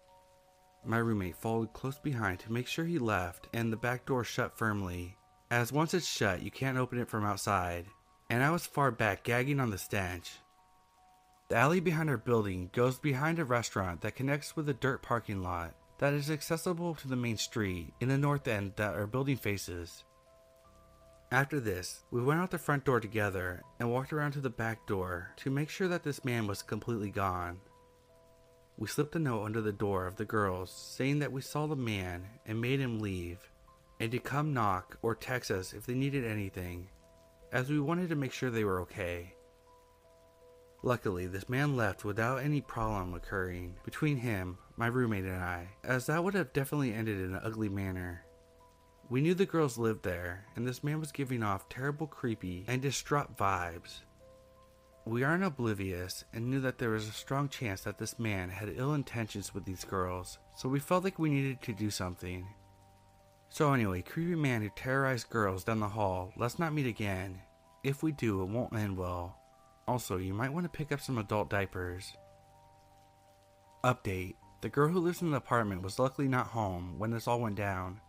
[0.85, 4.57] My roommate followed close behind to make sure he left and the back door shut
[4.57, 5.17] firmly,
[5.51, 7.87] as once it's shut, you can't open it from outside,
[8.31, 10.39] and I was far back gagging on the stench.
[11.49, 15.43] The alley behind our building goes behind a restaurant that connects with a dirt parking
[15.43, 19.37] lot that is accessible to the main street in the north end that our building
[19.37, 20.03] faces.
[21.31, 24.87] After this, we went out the front door together and walked around to the back
[24.87, 27.61] door to make sure that this man was completely gone.
[28.79, 31.77] We slipped a note under the door of the girls saying that we saw the
[31.77, 33.39] man and made him leave,
[34.01, 36.89] and to come knock or text us if they needed anything,
[37.53, 39.35] as we wanted to make sure they were okay.
[40.83, 46.07] Luckily, this man left without any problem occurring between him, my roommate, and I, as
[46.07, 48.25] that would have definitely ended in an ugly manner.
[49.11, 52.81] We knew the girls lived there, and this man was giving off terrible, creepy, and
[52.81, 54.01] distraught vibes.
[55.05, 58.73] We aren't oblivious and knew that there was a strong chance that this man had
[58.75, 62.47] ill intentions with these girls, so we felt like we needed to do something.
[63.51, 67.39] So, anyway, creepy man who terrorized girls down the hall, let's not meet again.
[67.85, 69.37] If we do, it won't end well.
[69.87, 72.15] Also, you might want to pick up some adult diapers.
[73.85, 77.41] Update the girl who lives in the apartment was luckily not home when this all
[77.41, 78.01] went down.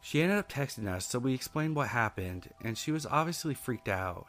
[0.00, 3.88] She ended up texting us, so we explained what happened, and she was obviously freaked
[3.88, 4.26] out.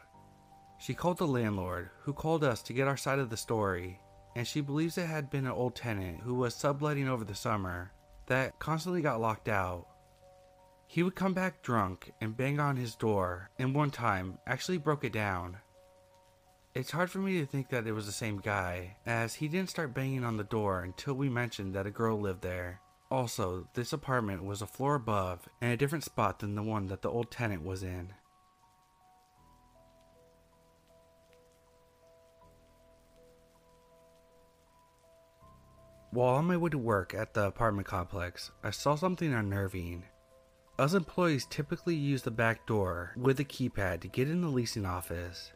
[0.79, 3.99] She called the landlord, who called us to get our side of the story,
[4.35, 7.91] and she believes it had been an old tenant who was subletting over the summer
[8.25, 9.87] that constantly got locked out.
[10.87, 15.03] He would come back drunk and bang on his door, and one time actually broke
[15.03, 15.57] it down.
[16.79, 19.69] It's hard for me to think that it was the same guy, as he didn't
[19.69, 22.79] start banging on the door until we mentioned that a girl lived there.
[23.11, 27.01] Also, this apartment was a floor above and a different spot than the one that
[27.01, 28.13] the old tenant was in.
[36.11, 40.05] While on my way to work at the apartment complex, I saw something unnerving.
[40.77, 44.85] Us employees typically use the back door with a keypad to get in the leasing
[44.85, 45.51] office.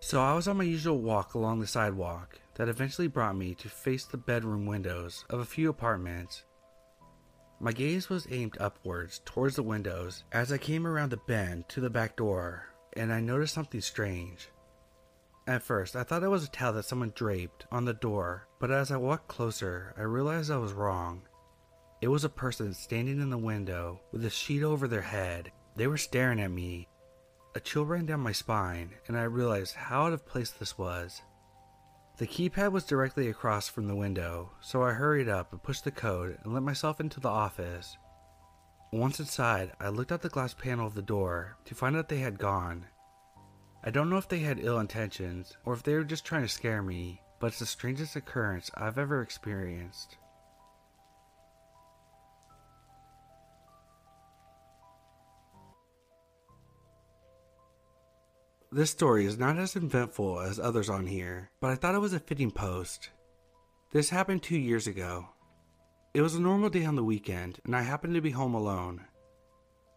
[0.00, 3.68] So I was on my usual walk along the sidewalk that eventually brought me to
[3.68, 6.44] face the bedroom windows of a few apartments.
[7.60, 11.80] My gaze was aimed upwards towards the windows as I came around the bend to
[11.80, 14.48] the back door, and I noticed something strange.
[15.48, 18.70] At first, I thought it was a towel that someone draped on the door, but
[18.70, 21.22] as I walked closer, I realized I was wrong.
[22.00, 25.50] It was a person standing in the window with a sheet over their head.
[25.74, 26.88] They were staring at me.
[27.54, 31.22] A chill ran down my spine, and I realized how out of place this was.
[32.18, 35.90] The keypad was directly across from the window, so I hurried up and pushed the
[35.90, 37.96] code and let myself into the office.
[38.92, 42.18] Once inside, I looked out the glass panel of the door to find out they
[42.18, 42.86] had gone.
[43.84, 46.48] I don't know if they had ill intentions or if they were just trying to
[46.48, 50.16] scare me, but it's the strangest occurrence I've ever experienced.
[58.70, 62.12] This story is not as eventful as others on here, but I thought it was
[62.12, 63.08] a fitting post.
[63.92, 65.30] This happened two years ago.
[66.12, 69.06] It was a normal day on the weekend, and I happened to be home alone.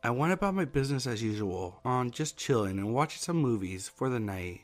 [0.06, 4.08] I went about my business as usual, on just chilling and watching some movies for
[4.08, 4.62] the night.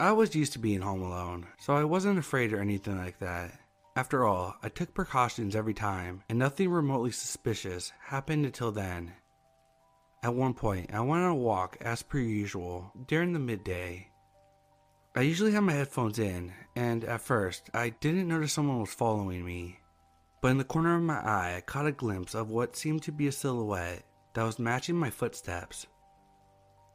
[0.00, 3.52] I was used to being home alone, so I wasn't afraid or anything like that.
[3.94, 9.12] After all, I took precautions every time, and nothing remotely suspicious happened until then.
[10.22, 14.08] At one point, I went on a walk as per usual during the midday.
[15.16, 19.44] I usually have my headphones in, and at first, I didn't notice someone was following
[19.46, 19.80] me.
[20.42, 23.12] But in the corner of my eye, I caught a glimpse of what seemed to
[23.12, 24.04] be a silhouette
[24.34, 25.86] that was matching my footsteps.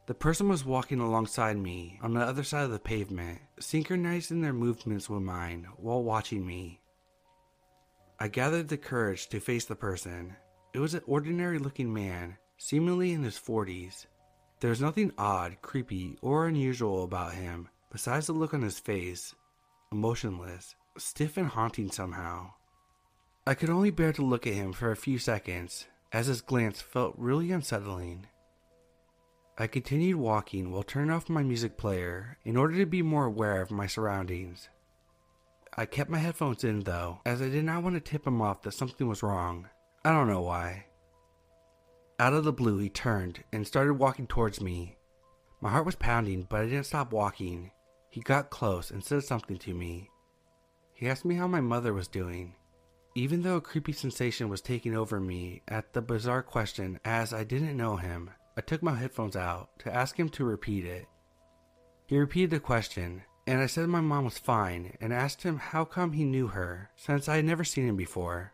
[0.06, 4.52] The person was walking alongside me on the other side of the pavement, synchronizing their
[4.52, 6.80] movements with mine while watching me.
[8.20, 10.36] I gathered the courage to face the person.
[10.72, 14.06] It was an ordinary looking man seemingly in his 40s.
[14.60, 19.34] There was nothing odd, creepy, or unusual about him besides the look on his face
[19.92, 22.50] emotionless, stiff, and haunting somehow.
[23.46, 26.80] I could only bear to look at him for a few seconds, as his glance
[26.80, 28.26] felt really unsettling.
[29.56, 33.62] I continued walking while turning off my music player in order to be more aware
[33.62, 34.68] of my surroundings.
[35.76, 38.62] I kept my headphones in though, as I did not want to tip him off
[38.62, 39.68] that something was wrong.
[40.04, 40.86] I don't know why.
[42.18, 44.96] Out of the blue, he turned and started walking towards me.
[45.60, 47.70] My heart was pounding, but I didn't stop walking.
[48.08, 50.08] He got close and said something to me.
[50.94, 52.54] He asked me how my mother was doing.
[53.14, 57.44] Even though a creepy sensation was taking over me at the bizarre question, as I
[57.44, 61.06] didn't know him, I took my headphones out to ask him to repeat it.
[62.06, 65.84] He repeated the question, and I said my mom was fine and asked him how
[65.84, 68.52] come he knew her, since I had never seen him before.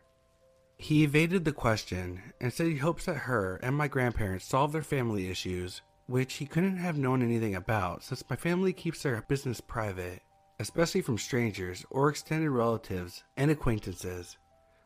[0.83, 4.81] He evaded the question and said he hopes that her and my grandparents solve their
[4.81, 9.61] family issues, which he couldn't have known anything about since my family keeps their business
[9.61, 10.21] private,
[10.59, 14.37] especially from strangers or extended relatives and acquaintances.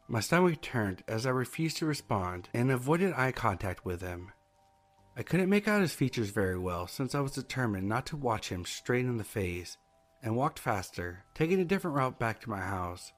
[0.07, 4.31] My stomach turned as I refused to respond and avoided eye contact with him.
[5.17, 8.49] I couldn't make out his features very well since I was determined not to watch
[8.49, 9.79] him straight in the face
[10.21, 13.13] and walked faster, taking a different route back to my house.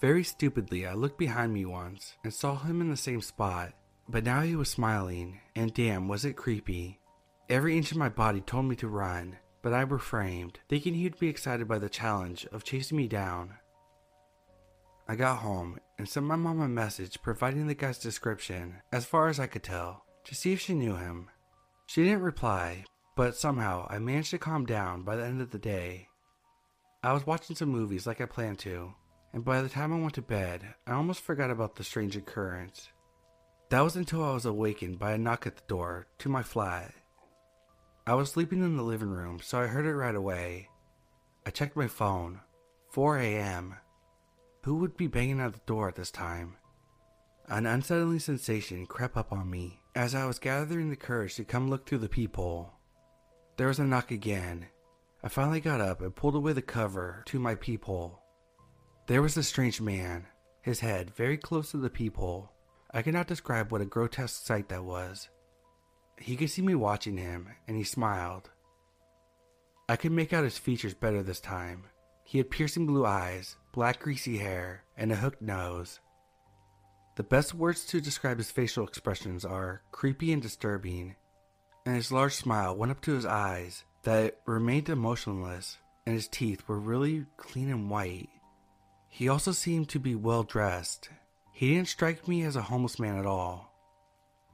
[0.00, 3.72] Very stupidly, I looked behind me once and saw him in the same spot,
[4.08, 7.00] but now he was smiling, and damn, was it creepy.
[7.48, 11.28] Every inch of my body told me to run, but I refrained, thinking he'd be
[11.28, 13.54] excited by the challenge of chasing me down.
[15.08, 19.28] I got home and sent my mom a message providing the guy's description, as far
[19.28, 21.28] as I could tell, to see if she knew him.
[21.86, 22.84] She didn't reply,
[23.16, 26.08] but somehow I managed to calm down by the end of the day.
[27.02, 28.92] I was watching some movies like I planned to,
[29.38, 32.88] and by the time I went to bed, I almost forgot about the strange occurrence.
[33.68, 36.92] That was until I was awakened by a knock at the door to my flat.
[38.04, 40.70] I was sleeping in the living room, so I heard it right away.
[41.46, 42.40] I checked my phone.
[42.90, 43.76] 4 a.m.
[44.64, 46.56] Who would be banging at the door at this time?
[47.46, 51.70] An unsettling sensation crept up on me as I was gathering the courage to come
[51.70, 52.72] look through the peephole.
[53.56, 54.66] There was a knock again.
[55.22, 58.17] I finally got up and pulled away the cover to my peephole.
[59.08, 60.26] There was a strange man,
[60.60, 62.52] his head very close to the peephole.
[62.92, 65.30] I cannot describe what a grotesque sight that was.
[66.18, 68.50] He could see me watching him, and he smiled.
[69.88, 71.84] I could make out his features better this time.
[72.22, 76.00] He had piercing blue eyes, black greasy hair, and a hooked nose.
[77.16, 81.16] The best words to describe his facial expressions are creepy and disturbing,
[81.86, 86.68] and his large smile went up to his eyes that remained emotionless, and his teeth
[86.68, 88.28] were really clean and white.
[89.18, 91.10] He also seemed to be well dressed.
[91.50, 93.74] He didn't strike me as a homeless man at all.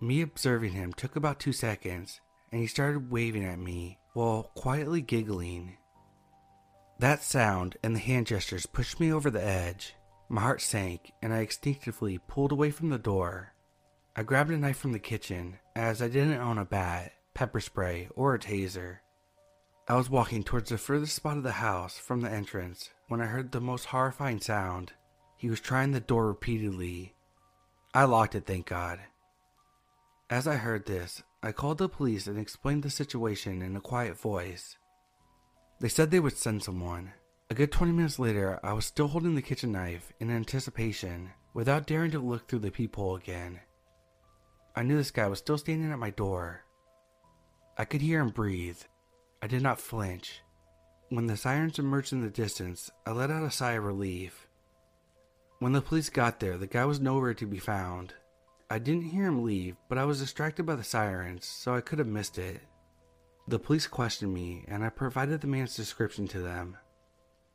[0.00, 2.18] Me observing him took about two seconds,
[2.50, 5.76] and he started waving at me while quietly giggling.
[6.98, 9.96] That sound and the hand gestures pushed me over the edge.
[10.30, 13.52] My heart sank, and I instinctively pulled away from the door.
[14.16, 18.08] I grabbed a knife from the kitchen, as I didn't own a bat, pepper spray,
[18.16, 19.00] or a taser.
[19.88, 23.26] I was walking towards the furthest spot of the house from the entrance when I
[23.26, 24.92] heard the most horrifying sound.
[25.36, 27.14] He was trying the door repeatedly.
[27.92, 29.00] I locked it, thank God.
[30.30, 34.18] As I heard this, I called the police and explained the situation in a quiet
[34.18, 34.78] voice.
[35.80, 37.12] They said they would send someone.
[37.50, 41.86] A good 20 minutes later, I was still holding the kitchen knife in anticipation, without
[41.86, 43.60] daring to look through the peephole again.
[44.74, 46.64] I knew this guy was still standing at my door.
[47.76, 48.78] I could hear him breathe.
[49.42, 50.40] I did not flinch.
[51.10, 54.48] When the sirens emerged in the distance, I let out a sigh of relief.
[55.58, 58.14] When the police got there, the guy was nowhere to be found.
[58.70, 61.98] I didn't hear him leave, but I was distracted by the sirens, so I could
[61.98, 62.62] have missed it.
[63.46, 66.78] The police questioned me, and I provided the man's description to them.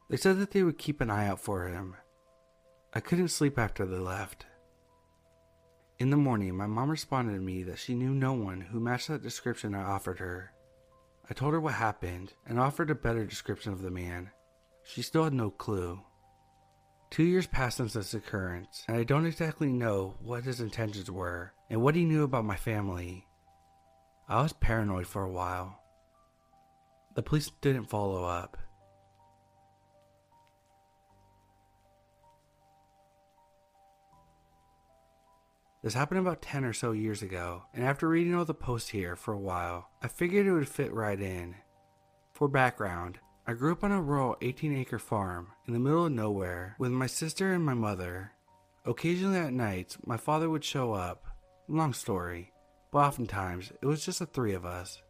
[0.09, 1.95] They said that they would keep an eye out for him.
[2.93, 4.45] I couldn't sleep after they left.
[5.97, 9.07] In the morning, my mom responded to me that she knew no one who matched
[9.09, 10.53] that description I offered her.
[11.29, 14.31] I told her what happened and offered a better description of the man.
[14.83, 16.01] She still had no clue.
[17.11, 21.53] Two years passed since this occurrence, and I don't exactly know what his intentions were
[21.69, 23.27] and what he knew about my family.
[24.27, 25.79] I was paranoid for a while.
[27.15, 28.57] The police didn't follow up.
[35.81, 39.15] This happened about 10 or so years ago, and after reading all the posts here
[39.15, 41.55] for a while, I figured it would fit right in.
[42.33, 46.11] For background, I grew up on a rural 18 acre farm in the middle of
[46.11, 48.33] nowhere with my sister and my mother.
[48.85, 51.25] Occasionally at nights, my father would show up.
[51.67, 52.51] Long story
[52.91, 55.01] but oftentimes it was just the three of us.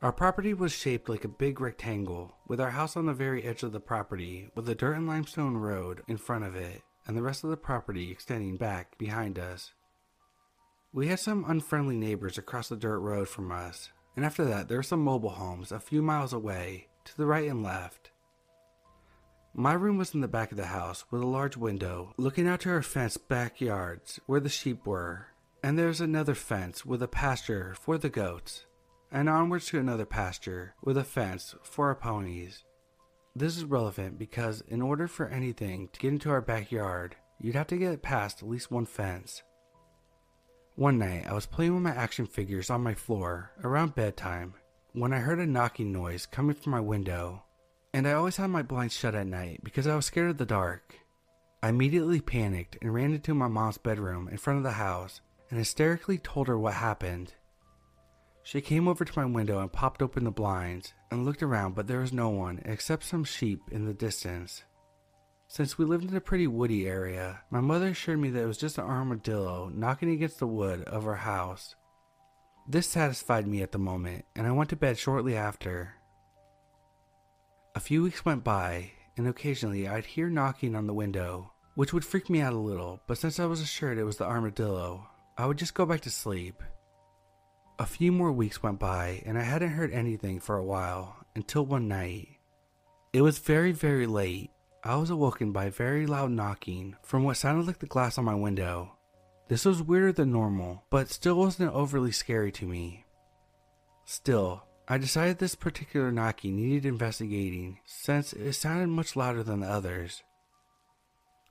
[0.00, 3.62] Our property was shaped like a big rectangle, with our house on the very edge
[3.62, 7.22] of the property, with a dirt and limestone road in front of it, and the
[7.22, 9.72] rest of the property extending back behind us.
[10.92, 14.78] We had some unfriendly neighbors across the dirt road from us, and after that, there
[14.78, 18.10] were some mobile homes a few miles away, to the right and left.
[19.54, 22.60] My room was in the back of the house with a large window looking out
[22.60, 25.26] to our fenced backyards where the sheep were
[25.62, 28.66] and there's another fence with a pasture for the goats,
[29.12, 32.64] and onwards to another pasture with a fence for our ponies.
[33.34, 37.68] This is relevant because in order for anything to get into our backyard, you'd have
[37.68, 39.42] to get past at least one fence.
[40.76, 44.54] One night, I was playing with my action figures on my floor around bedtime
[44.92, 47.44] when I heard a knocking noise coming from my window,
[47.94, 50.44] and I always had my blinds shut at night because I was scared of the
[50.44, 50.94] dark.
[51.62, 55.58] I immediately panicked and ran into my mom's bedroom in front of the house and
[55.58, 57.32] hysterically told her what happened.
[58.44, 61.86] She came over to my window and popped open the blinds and looked around, but
[61.86, 64.64] there was no one except some sheep in the distance.
[65.46, 68.58] Since we lived in a pretty woody area, my mother assured me that it was
[68.58, 71.76] just an armadillo knocking against the wood of our house.
[72.66, 75.94] This satisfied me at the moment, and I went to bed shortly after.
[77.74, 82.04] A few weeks went by, and occasionally I'd hear knocking on the window, which would
[82.04, 85.46] freak me out a little, but since I was assured it was the armadillo, I
[85.46, 86.62] would just go back to sleep.
[87.82, 91.66] A few more weeks went by, and I hadn't heard anything for a while until
[91.66, 92.28] one night.
[93.12, 94.52] It was very, very late.
[94.84, 98.36] I was awoken by very loud knocking from what sounded like the glass on my
[98.36, 98.92] window.
[99.48, 103.04] This was weirder than normal, but still wasn't overly scary to me.
[104.04, 109.66] Still, I decided this particular knocking needed investigating since it sounded much louder than the
[109.66, 110.22] others.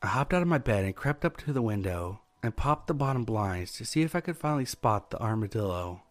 [0.01, 2.93] I hopped out of my bed and crept up to the window and popped the
[2.93, 6.03] bottom blinds to see if I could finally spot the armadillo.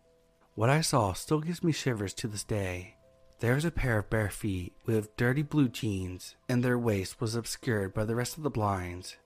[0.60, 2.96] What I saw still gives me shivers to this day.
[3.38, 7.34] there was a pair of bare feet with dirty blue jeans, and their waist was
[7.34, 9.16] obscured by the rest of the blinds.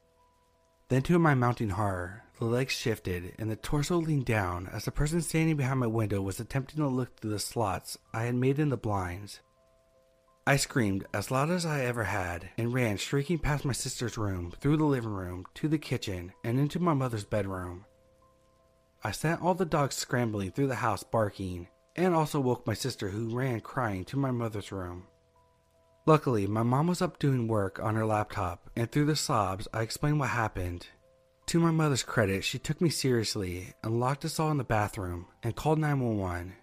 [0.91, 4.93] Then, to my mounting horror, the legs shifted and the torso leaned down as the
[4.93, 8.61] person standing behind my window was attempting to look through the slots I had made
[8.61, 9.41] in the blinds.
[10.47, 14.53] I screamed as loud as I ever had and ran shrieking past my sister's room,
[14.61, 17.87] through the living room, to the kitchen, and into my mother's bedroom.
[19.07, 23.11] I sent all the dogs scrambling through the house barking, and also woke my sister,
[23.11, 25.07] who ran crying to my mother's room.
[26.07, 29.82] Luckily, my mom was up doing work on her laptop, and through the sobs, I
[29.82, 30.86] explained what happened.
[31.46, 35.26] To my mother's credit, she took me seriously and locked us all in the bathroom
[35.42, 36.55] and called 911.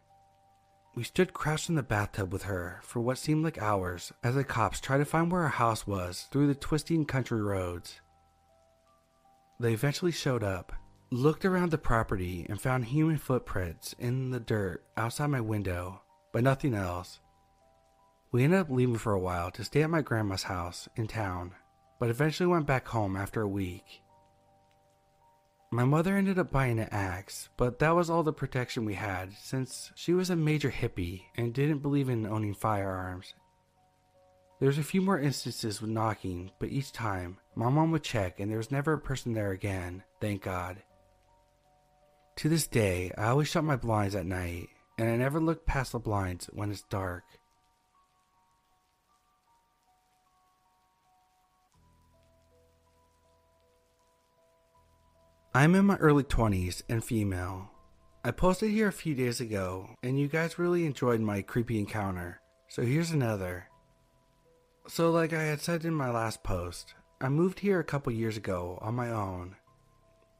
[0.95, 4.43] We stood crouched in the bathtub with her for what seemed like hours as the
[4.43, 8.01] cops tried to find where our house was through the twisting country roads.
[9.59, 10.73] They eventually showed up,
[11.13, 16.01] looked around the property, and found human footprints in the dirt outside my window,
[16.31, 17.19] but nothing else.
[18.31, 21.51] We ended up leaving for a while to stay at my grandma's house in town,
[21.99, 24.01] but eventually went back home after a week.
[25.69, 29.33] My mother ended up buying an axe, but that was all the protection we had
[29.33, 33.33] since she was a major hippie and didn't believe in owning firearms.
[34.59, 38.39] There was a few more instances with knocking, but each time, my mom would check
[38.39, 40.77] and there was never a person there again, thank God.
[42.37, 45.91] To this day, I always shut my blinds at night, and I never look past
[45.91, 47.23] the blinds when it's dark.
[55.53, 57.69] I'm in my early 20s and female.
[58.23, 62.39] I posted here a few days ago, and you guys really enjoyed my creepy encounter,
[62.69, 63.67] so here's another.
[64.87, 68.37] So, like I had said in my last post, I moved here a couple years
[68.37, 69.57] ago on my own.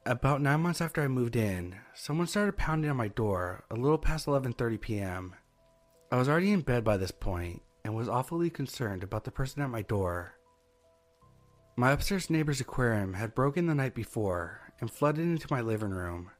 [0.05, 3.99] About nine months after I moved in, someone started pounding on my door a little
[3.99, 5.35] past 11:30 p.m.
[6.11, 9.61] I was already in bed by this point and was awfully concerned about the person
[9.61, 10.33] at my door.
[11.75, 16.31] My upstairs neighbor's aquarium had broken the night before, and flooded into my living room.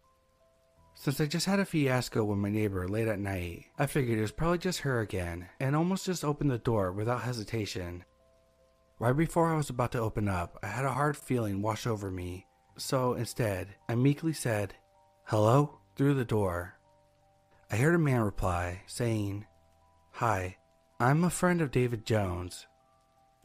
[0.95, 4.21] Since I just had a fiasco with my neighbor late at night, I figured it
[4.21, 8.05] was probably just her again and almost just opened the door without hesitation.
[8.97, 12.09] Right before I was about to open up, I had a hard feeling wash over
[12.09, 12.47] me,
[12.81, 14.73] so instead, I meekly said,
[15.25, 15.77] Hello?
[15.95, 16.75] through the door.
[17.69, 19.45] I heard a man reply, saying,
[20.13, 20.57] Hi,
[20.99, 22.65] I'm a friend of David Jones.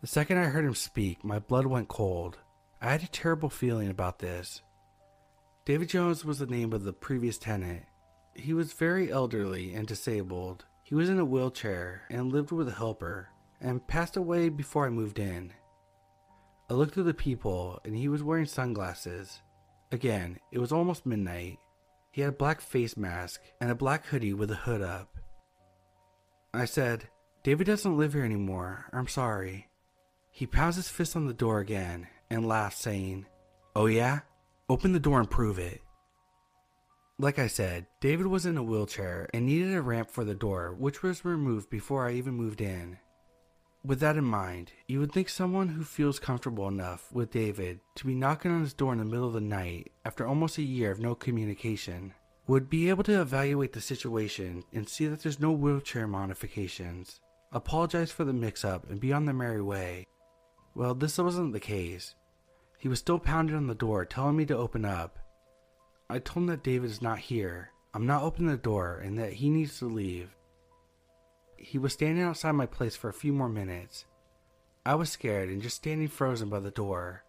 [0.00, 2.38] The second I heard him speak, my blood went cold.
[2.80, 4.62] I had a terrible feeling about this.
[5.64, 7.82] David Jones was the name of the previous tenant.
[8.34, 10.64] He was very elderly and disabled.
[10.82, 13.28] He was in a wheelchair and lived with a helper
[13.60, 15.52] and passed away before I moved in.
[16.68, 19.40] I looked through the people and he was wearing sunglasses.
[19.92, 21.58] Again, it was almost midnight.
[22.10, 25.16] He had a black face mask and a black hoodie with a hood up.
[26.52, 27.08] I said,
[27.44, 28.86] David doesn't live here anymore.
[28.92, 29.68] I'm sorry.
[30.30, 33.26] He pounds his fist on the door again and laughed, saying,
[33.76, 34.20] Oh, yeah?
[34.68, 35.82] Open the door and prove it.
[37.18, 40.74] Like I said, David was in a wheelchair and needed a ramp for the door,
[40.76, 42.98] which was removed before I even moved in.
[43.84, 48.06] With that in mind, you would think someone who feels comfortable enough with David to
[48.06, 50.90] be knocking on his door in the middle of the night after almost a year
[50.90, 52.12] of no communication
[52.48, 57.20] would be able to evaluate the situation and see that there's no wheelchair modifications,
[57.52, 60.06] apologize for the mix up, and be on their merry way.
[60.74, 62.14] Well, this wasn't the case.
[62.78, 65.18] He was still pounding on the door, telling me to open up.
[66.08, 67.70] I told him that David is not here.
[67.94, 70.35] I'm not opening the door and that he needs to leave.
[71.68, 74.04] He was standing outside my place for a few more minutes.
[74.84, 77.24] I was scared and just standing frozen by the door.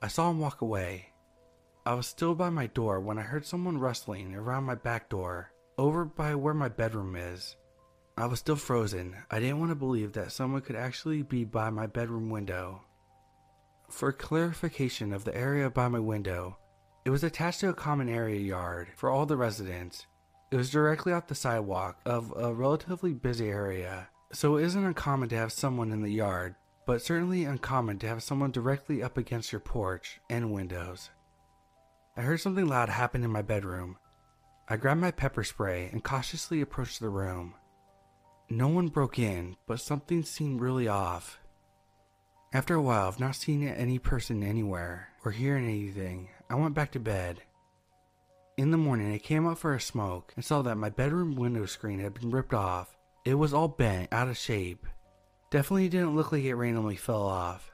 [0.00, 1.06] I saw him walk away.
[1.84, 5.50] I was still by my door when I heard someone rustling around my back door,
[5.78, 7.56] over by where my bedroom is.
[8.16, 9.16] I was still frozen.
[9.32, 12.82] I didn't want to believe that someone could actually be by my bedroom window.
[13.90, 16.56] For clarification of the area by my window,
[17.04, 20.06] it was attached to a common area yard for all the residents.
[20.50, 25.28] It was directly off the sidewalk of a relatively busy area, so it isn't uncommon
[25.30, 26.54] to have someone in the yard,
[26.86, 31.10] but certainly uncommon to have someone directly up against your porch and windows.
[32.16, 33.98] I heard something loud happen in my bedroom.
[34.68, 37.54] I grabbed my pepper spray and cautiously approached the room.
[38.48, 41.40] No one broke in, but something seemed really off.
[42.52, 46.92] After a while of not seeing any person anywhere or hearing anything, I went back
[46.92, 47.42] to bed.
[48.56, 51.66] In the morning, I came out for a smoke and saw that my bedroom window
[51.66, 52.96] screen had been ripped off.
[53.26, 54.86] It was all bent, out of shape.
[55.50, 57.70] Definitely didn't look like it randomly fell off.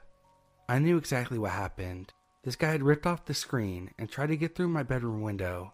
[0.67, 2.11] I knew exactly what happened.
[2.43, 5.73] This guy had ripped off the screen and tried to get through my bedroom window.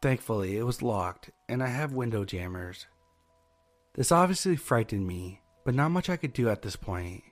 [0.00, 2.86] Thankfully, it was locked, and I have window jammers.
[3.94, 7.24] This obviously frightened me, but not much I could do at this point.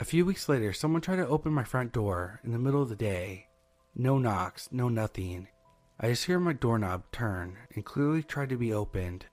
[0.00, 2.90] A few weeks later, someone tried to open my front door in the middle of
[2.90, 3.46] the day.
[3.94, 5.48] No knocks, no nothing.
[5.98, 9.26] I just hear my doorknob turn and clearly tried to be opened.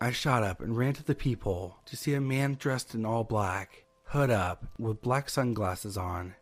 [0.00, 3.24] I shot up and ran to the peephole to see a man dressed in all
[3.24, 6.34] black, hood up, with black sunglasses on.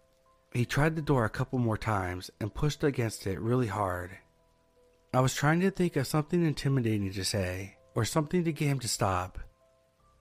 [0.52, 4.10] He tried the door a couple more times and pushed against it really hard.
[5.14, 8.80] I was trying to think of something intimidating to say, or something to get him
[8.80, 9.38] to stop.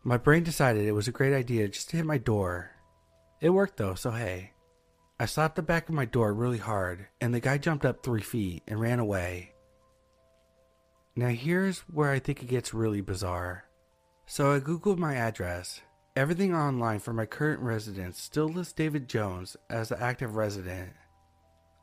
[0.04, 2.72] My brain decided it was a great idea just to hit my door.
[3.42, 4.54] It worked though, so hey.
[5.22, 8.22] I slapped the back of my door really hard, and the guy jumped up three
[8.22, 9.52] feet and ran away.
[11.14, 13.66] Now, here's where I think it gets really bizarre.
[14.26, 15.82] So, I googled my address.
[16.16, 20.94] Everything online for my current residence still lists David Jones as the active resident.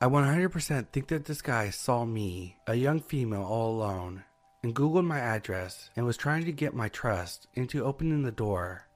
[0.01, 4.25] I 100% think that this guy saw me, a young female all alone,
[4.63, 8.87] and Googled my address and was trying to get my trust into opening the door.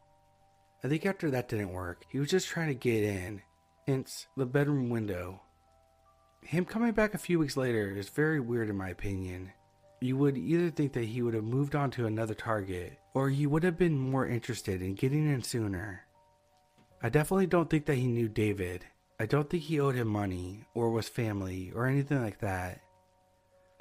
[0.82, 3.42] I think after that didn't work, he was just trying to get in,
[3.90, 5.40] hence the bedroom window.
[6.42, 9.50] Him coming back a few weeks later is very weird in my opinion.
[10.00, 13.48] You would either think that he would have moved on to another target, or he
[13.48, 16.02] would have been more interested in getting in sooner.
[17.02, 18.86] I definitely don't think that he knew David.
[19.18, 22.80] I don't think he owed him money, or was family, or anything like that.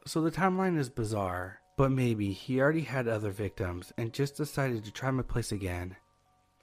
[0.08, 4.84] So the timeline is bizarre, but maybe he already had other victims and just decided
[4.86, 5.96] to try my place again.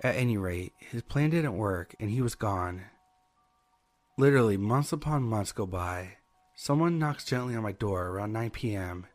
[0.02, 2.82] At any rate, his plan didn't work and he was gone.
[4.18, 6.14] Literally, months upon months go by.
[6.54, 9.06] Someone knocks gently on my door around 9 p.m.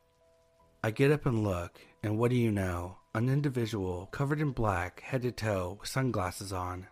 [0.83, 2.97] I get up and look, and what do you know?
[3.15, 6.85] An individual covered in black, head to toe, with sunglasses on.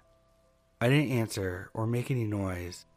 [0.81, 2.87] I didn't answer or make any noise.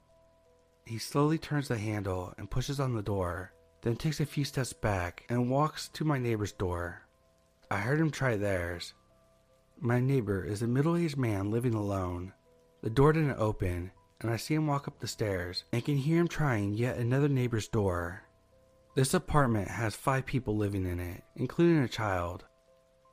[0.87, 3.53] He slowly turns the handle and pushes on the door,
[3.83, 7.03] then takes a few steps back and walks to my neighbor's door.
[7.71, 8.95] I heard him try theirs.
[9.79, 12.33] My neighbor is a middle aged man living alone.
[12.83, 13.93] The door didn't open,
[14.23, 17.29] and I see him walk up the stairs and can hear him trying yet another
[17.29, 18.23] neighbor's door.
[18.95, 22.45] This apartment has five people living in it, including a child.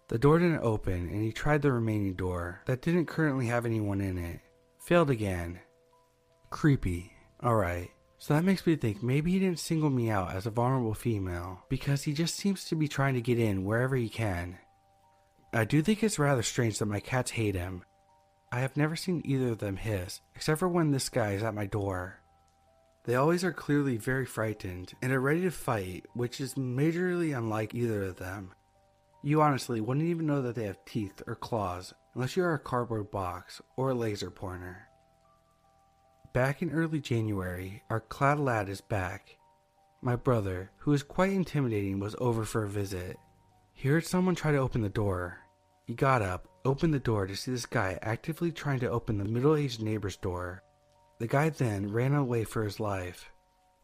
[0.09, 4.01] The door didn't open, and he tried the remaining door that didn't currently have anyone
[4.01, 4.39] in it.
[4.79, 5.59] Failed again.
[6.49, 7.13] Creepy.
[7.43, 7.91] Alright.
[8.17, 11.63] So that makes me think maybe he didn't single me out as a vulnerable female
[11.69, 14.57] because he just seems to be trying to get in wherever he can.
[15.53, 17.83] I do think it's rather strange that my cats hate him.
[18.51, 21.53] I have never seen either of them hiss, except for when this guy is at
[21.53, 22.19] my door.
[23.05, 27.73] They always are clearly very frightened and are ready to fight, which is majorly unlike
[27.73, 28.53] either of them.
[29.23, 32.59] You honestly wouldn't even know that they have teeth or claws unless you are a
[32.59, 34.87] cardboard box or a laser pointer.
[36.33, 39.37] Back in early January, our clad lad is back.
[40.01, 43.17] My brother, who is quite intimidating, was over for a visit.
[43.73, 45.39] He heard someone try to open the door.
[45.85, 49.25] He got up, opened the door to see this guy actively trying to open the
[49.25, 50.61] middle aged neighbor's door.
[51.17, 53.31] The guy then ran away for his life.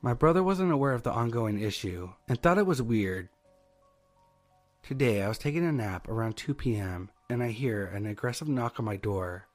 [0.03, 3.29] My brother wasn't aware of the ongoing issue and thought it was weird.
[4.83, 7.09] Today, I was taking a nap around 2 p.m.
[7.27, 9.47] and I hear an aggressive knock on my door.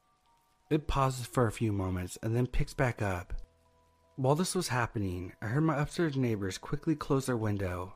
[0.68, 3.32] It pauses for a few moments and then picks back up.
[4.16, 7.94] While this was happening, I heard my upstairs neighbors quickly close their window.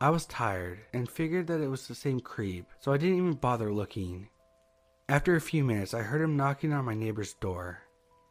[0.00, 3.32] I was tired and figured that it was the same creep, so I didn't even
[3.34, 4.28] bother looking.
[5.10, 7.80] After a few minutes, I heard him knocking on my neighbor's door.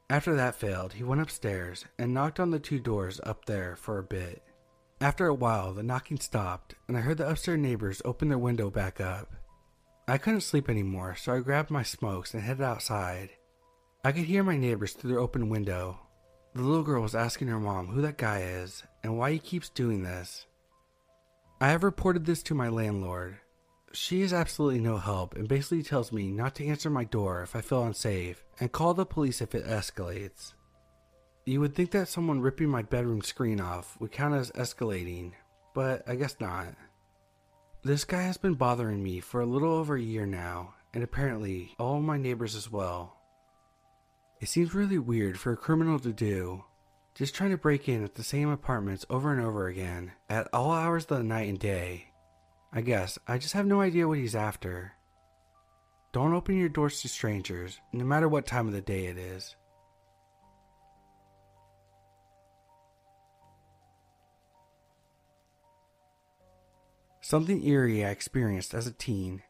[0.10, 3.98] After that failed, he went upstairs and knocked on the two doors up there for
[3.98, 4.42] a bit.
[5.02, 8.70] After a while, the knocking stopped, and I heard the upstairs neighbors open their window
[8.70, 9.30] back up.
[10.08, 13.32] I couldn't sleep anymore, so I grabbed my smokes and headed outside.
[14.06, 16.00] I could hear my neighbors through their open window.
[16.56, 19.68] The little girl was asking her mom who that guy is and why he keeps
[19.68, 20.46] doing this.
[21.60, 23.40] I have reported this to my landlord.
[23.92, 27.56] She is absolutely no help and basically tells me not to answer my door if
[27.56, 30.54] I feel unsafe and call the police if it escalates.
[31.46, 35.32] You would think that someone ripping my bedroom screen off would count as escalating,
[35.74, 36.76] but I guess not.
[37.82, 41.74] This guy has been bothering me for a little over a year now, and apparently
[41.80, 43.18] all my neighbors as well.
[44.40, 46.64] It seems really weird for a criminal to do.
[47.16, 50.72] Just trying to break in at the same apartments over and over again, at all
[50.72, 52.09] hours of the night and day.
[52.72, 54.94] I guess I just have no idea what he's after.
[56.12, 59.56] Don't open your doors to strangers, no matter what time of the day it is.
[67.22, 69.44] Something eerie I experienced as a teen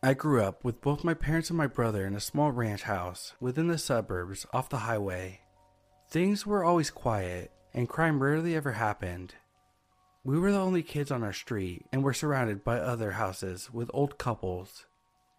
[0.00, 3.34] I grew up with both my parents and my brother in a small ranch house
[3.40, 5.40] within the suburbs off the highway.
[6.08, 9.34] Things were always quiet, and crime rarely ever happened.
[10.24, 13.90] We were the only kids on our street and were surrounded by other houses with
[13.94, 14.86] old couples.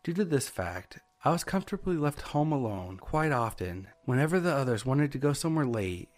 [0.03, 4.85] Due to this fact, I was comfortably left home alone quite often whenever the others
[4.85, 6.09] wanted to go somewhere late.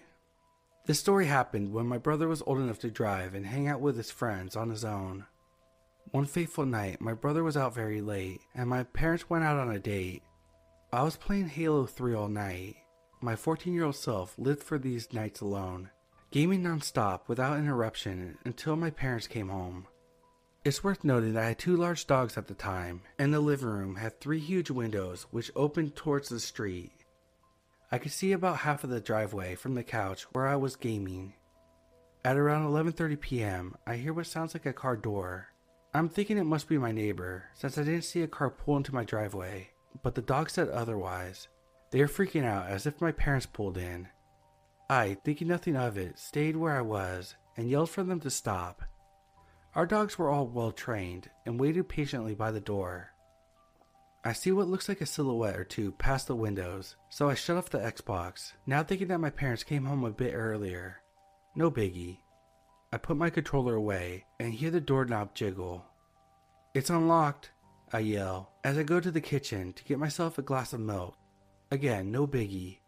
[0.85, 3.97] This story happened when my brother was old enough to drive and hang out with
[3.97, 5.25] his friends on his own.
[6.11, 9.71] One fateful night, my brother was out very late, and my parents went out on
[9.71, 10.23] a date.
[10.93, 12.75] I was playing Halo 3 all night.
[13.21, 15.89] My 14 year old self lived for these nights alone,
[16.31, 19.85] gaming nonstop without interruption until my parents came home.
[20.63, 23.67] It's worth noting that I had two large dogs at the time, and the living
[23.67, 26.93] room had three huge windows which opened towards the street.
[27.91, 31.33] I could see about half of the driveway from the couch where I was gaming.
[32.23, 35.47] At around 11:30 p.m., I hear what sounds like a car door.
[35.93, 38.95] I'm thinking it must be my neighbor since I didn't see a car pull into
[38.95, 39.71] my driveway,
[40.01, 41.49] but the dog said otherwise.
[41.89, 44.07] They are freaking out as if my parents pulled in.
[44.91, 48.81] I, thinking nothing of it, stayed where I was and yelled for them to stop.
[49.73, 53.11] Our dogs were all well trained and waited patiently by the door.
[54.25, 57.55] I see what looks like a silhouette or two past the windows, so I shut
[57.55, 60.97] off the Xbox, now thinking that my parents came home a bit earlier.
[61.55, 62.17] No biggie.
[62.91, 65.85] I put my controller away and hear the doorknob jiggle.
[66.73, 67.51] It's unlocked,
[67.93, 71.15] I yell as I go to the kitchen to get myself a glass of milk.
[71.71, 72.80] Again, no biggie.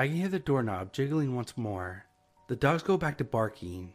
[0.00, 2.04] I can hear the doorknob jiggling once more.
[2.46, 3.94] The dogs go back to barking.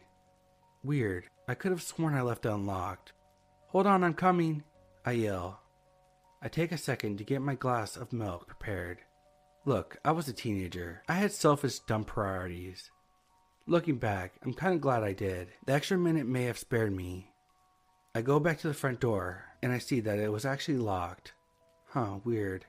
[0.82, 1.24] Weird.
[1.48, 3.14] I could have sworn I left it unlocked.
[3.68, 4.64] Hold on, I'm coming,
[5.06, 5.60] I yell.
[6.42, 8.98] I take a second to get my glass of milk prepared.
[9.64, 11.02] Look, I was a teenager.
[11.08, 12.90] I had selfish, dumb priorities.
[13.66, 15.48] Looking back, I'm kind of glad I did.
[15.64, 17.32] The extra minute may have spared me.
[18.14, 21.32] I go back to the front door, and I see that it was actually locked.
[21.88, 22.66] Huh, weird.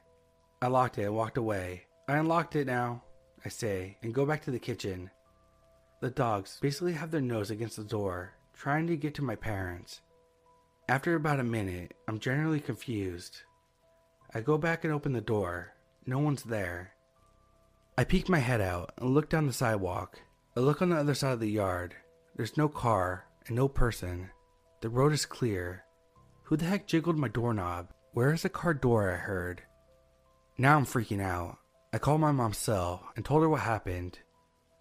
[0.61, 1.83] I locked it and walked away.
[2.07, 3.03] I unlocked it now,
[3.43, 5.09] I say, and go back to the kitchen.
[6.01, 10.01] The dogs basically have their nose against the door, trying to get to my parents.
[10.87, 13.41] After about a minute, I'm generally confused.
[14.33, 15.73] I go back and open the door.
[16.05, 16.91] No one's there.
[17.97, 20.19] I peek my head out and look down the sidewalk.
[20.55, 21.95] I look on the other side of the yard.
[22.35, 24.29] There's no car and no person.
[24.81, 25.85] The road is clear.
[26.43, 27.89] Who the heck jiggled my doorknob?
[28.13, 29.63] Where is the car door I heard?
[30.57, 31.57] Now I'm freaking out.
[31.95, 34.19] I called my mom's cell and told her what happened.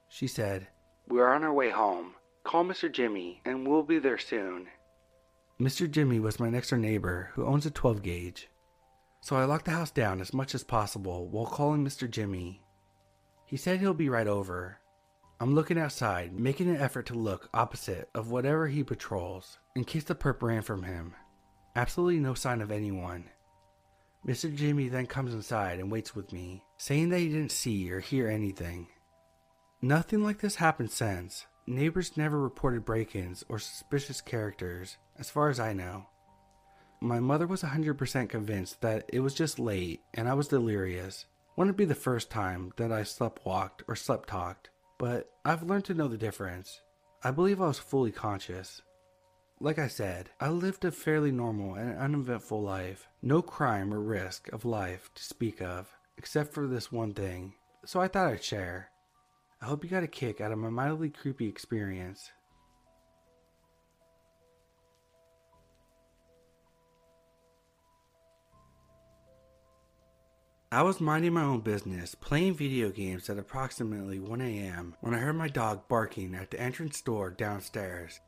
[0.09, 0.67] She said,
[1.07, 2.15] We're on our way home.
[2.43, 2.91] Call Mr.
[2.91, 4.67] Jimmy and we'll be there soon.
[5.61, 5.89] Mr.
[5.89, 8.49] Jimmy was my next door neighbor who owns a 12 gauge.
[9.21, 12.11] So I locked the house down as much as possible while calling Mr.
[12.11, 12.65] Jimmy.
[13.47, 14.81] He said he'll be right over.
[15.39, 20.03] I'm looking outside, making an effort to look opposite of whatever he patrols, in case
[20.03, 21.15] the perp ran from him.
[21.77, 23.31] Absolutely no sign of anyone.
[24.27, 24.55] Mr.
[24.55, 28.29] Jimmy then comes inside and waits with me, saying that he didn't see or hear
[28.29, 28.87] anything.
[29.83, 31.47] Nothing like this happened since.
[31.66, 36.07] Neighbors never reported break ins or suspicious characters, as far as I know.
[37.01, 41.27] My mother was 100% convinced that it was just late and I was delirious.
[41.57, 45.85] Wouldn't be the first time that I slept walked or slept talked, but I've learned
[45.87, 46.81] to know the difference.
[47.22, 48.81] I believe I was fully conscious.
[49.61, 53.09] Like I said, I lived a fairly normal and uneventful life.
[53.23, 57.55] No crime or risk of life to speak of, except for this one thing.
[57.87, 58.91] So I thought I'd share.
[59.63, 62.31] I hope you got a kick out of my mildly creepy experience.
[70.73, 74.97] I was minding my own business, playing video games at approximately 1 a.m.
[75.01, 78.19] when I heard my dog barking at the entrance door downstairs.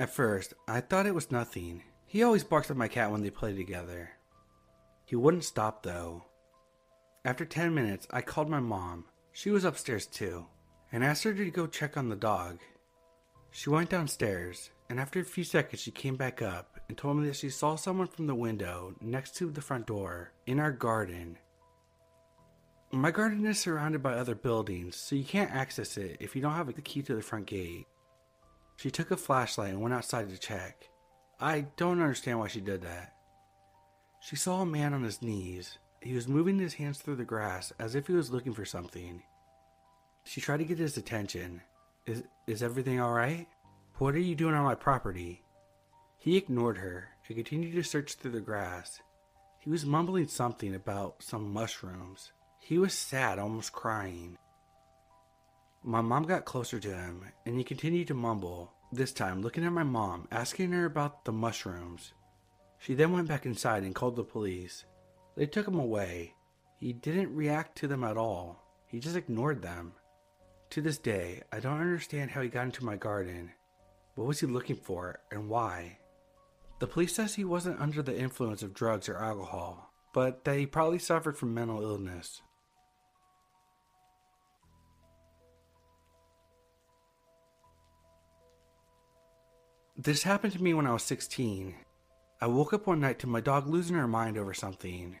[0.00, 1.82] At first, I thought it was nothing.
[2.06, 4.12] He always barks at my cat when they play together.
[5.04, 6.24] He wouldn't stop though.
[7.22, 9.04] After 10 minutes, I called my mom.
[9.32, 10.46] She was upstairs too,
[10.90, 12.60] and asked her to go check on the dog.
[13.50, 17.26] She went downstairs, and after a few seconds, she came back up and told me
[17.26, 21.36] that she saw someone from the window next to the front door in our garden.
[22.90, 26.54] My garden is surrounded by other buildings, so you can't access it if you don't
[26.54, 27.86] have the key to the front gate.
[28.80, 30.88] She took a flashlight and went outside to check.
[31.38, 33.12] I don't understand why she did that.
[34.22, 35.76] She saw a man on his knees.
[36.00, 39.22] He was moving his hands through the grass as if he was looking for something.
[40.24, 41.60] She tried to get his attention.
[42.06, 43.48] Is, is everything alright?
[43.98, 45.42] What are you doing on my property?
[46.16, 48.98] He ignored her and continued to search through the grass.
[49.58, 52.32] He was mumbling something about some mushrooms.
[52.60, 54.38] He was sad, almost crying.
[55.82, 59.72] My mom got closer to him, and he continued to mumble, this time looking at
[59.72, 62.12] my mom, asking her about the mushrooms.
[62.78, 64.84] She then went back inside and called the police.
[65.36, 66.34] They took him away.
[66.78, 69.92] He didn't react to them at all, he just ignored them.
[70.70, 73.52] To this day, I don't understand how he got into my garden.
[74.16, 75.98] What was he looking for, and why?
[76.78, 80.66] The police says he wasn't under the influence of drugs or alcohol, but that he
[80.66, 82.42] probably suffered from mental illness.
[90.02, 91.74] This happened to me when I was 16.
[92.40, 95.20] I woke up one night to my dog losing her mind over something.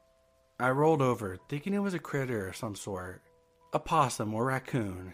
[0.58, 3.20] I rolled over, thinking it was a critter of some sort
[3.74, 5.12] a possum or raccoon.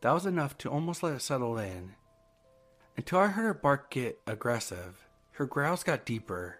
[0.00, 1.94] That was enough to almost let it settle in.
[2.96, 5.06] Until I heard her bark get aggressive.
[5.30, 6.58] Her growls got deeper.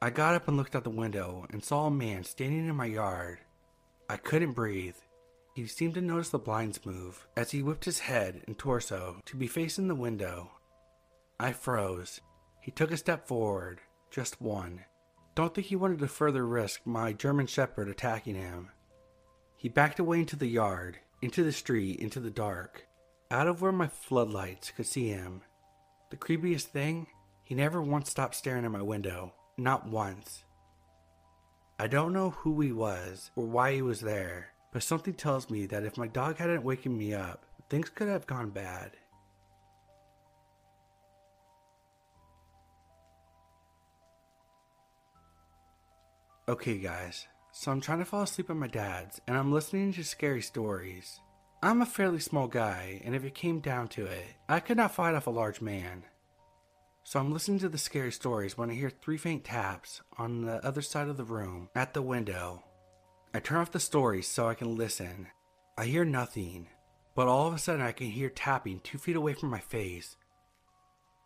[0.00, 2.86] I got up and looked out the window and saw a man standing in my
[2.86, 3.40] yard.
[4.08, 4.94] I couldn't breathe.
[5.56, 9.36] He seemed to notice the blinds move as he whipped his head and torso to
[9.36, 10.52] be facing the window.
[11.44, 12.22] I froze.
[12.62, 14.80] He took a step forward, just one.
[15.34, 18.70] Don't think he wanted to further risk my German Shepherd attacking him.
[19.54, 22.86] He backed away into the yard, into the street, into the dark,
[23.30, 25.42] out of where my floodlights could see him.
[26.08, 27.08] The creepiest thing,
[27.42, 29.34] he never once stopped staring at my window.
[29.58, 30.44] Not once.
[31.78, 35.66] I don't know who he was or why he was there, but something tells me
[35.66, 38.92] that if my dog hadn't wakened me up, things could have gone bad.
[46.46, 50.04] Okay, guys, so I'm trying to fall asleep at my dad's, and I'm listening to
[50.04, 51.18] scary stories.
[51.62, 54.92] I'm a fairly small guy, and if it came down to it, I could not
[54.92, 56.04] fight off a large man.
[57.02, 60.62] So I'm listening to the scary stories when I hear three faint taps on the
[60.62, 62.62] other side of the room at the window.
[63.32, 65.28] I turn off the stories so I can listen.
[65.78, 66.68] I hear nothing,
[67.14, 70.18] but all of a sudden I can hear tapping two feet away from my face.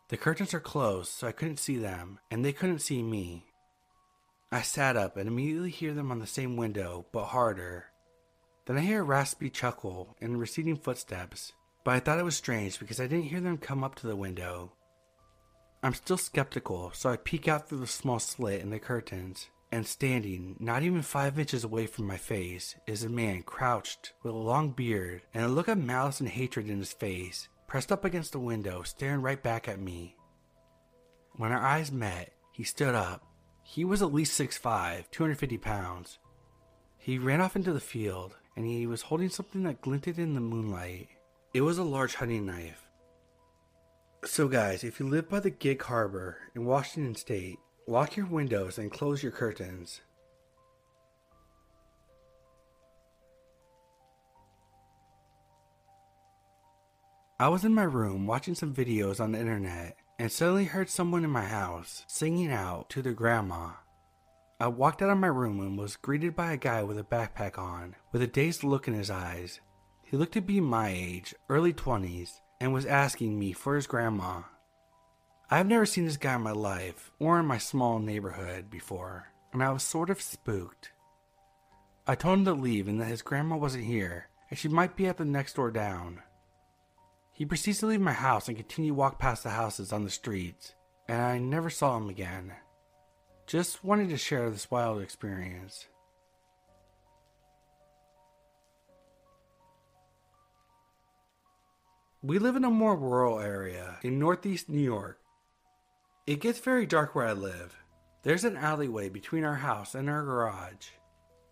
[0.07, 3.48] The curtains are closed, so I couldn't see them, and they couldn't see me.
[4.51, 7.85] I sat up and immediately hear them on the same window, but harder.
[8.65, 12.79] Then I hear a raspy chuckle and receding footsteps, but I thought it was strange
[12.79, 14.71] because I didn't hear them come up to the window.
[15.83, 19.85] I'm still skeptical, so I peek out through the small slit in the curtains, and
[19.85, 24.37] standing, not even five inches away from my face, is a man crouched with a
[24.37, 28.31] long beard and a look of malice and hatred in his face, pressed up against
[28.31, 30.15] the window, staring right back at me.
[31.33, 33.28] When our eyes met, he stood up
[33.69, 36.17] he was at least 6'5, 250 pounds.
[36.97, 40.41] He ran off into the field, and he was holding something that glinted in the
[40.41, 41.07] moonlight.
[41.53, 42.87] It was a large hunting knife.
[44.25, 48.79] So, guys, if you live by the Gig Harbor in Washington State, lock your windows
[48.79, 50.01] and close your curtains.
[57.39, 61.23] I was in my room watching some videos on the internet and suddenly heard someone
[61.23, 63.69] in my house singing out to their grandma.
[64.59, 67.57] I walked out of my room and was greeted by a guy with a backpack
[67.57, 69.61] on, with a dazed look in his eyes.
[70.03, 74.41] He looked to be my age, early 20s, and was asking me for his grandma.
[75.49, 79.63] I've never seen this guy in my life or in my small neighborhood before, and
[79.63, 80.91] I was sort of spooked.
[82.05, 85.07] I told him to leave and that his grandma wasn't here, and she might be
[85.07, 86.21] at the next door down.
[87.39, 90.09] He proceeds to leave my house and continue to walk past the houses on the
[90.09, 90.73] streets,
[91.07, 92.51] and I never saw him again.
[93.47, 95.87] Just wanted to share this wild experience.
[102.21, 105.21] We live in a more rural area in northeast New York.
[106.27, 107.73] It gets very dark where I live.
[108.21, 110.89] There's an alleyway between our house and our garage.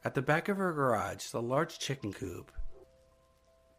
[0.04, 2.52] At the back of our garage is a large chicken coop.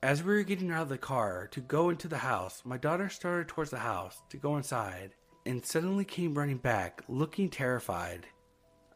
[0.00, 3.08] As we were getting out of the car to go into the house, my daughter
[3.08, 5.10] started towards the house to go inside
[5.44, 8.24] and suddenly came running back, looking terrified.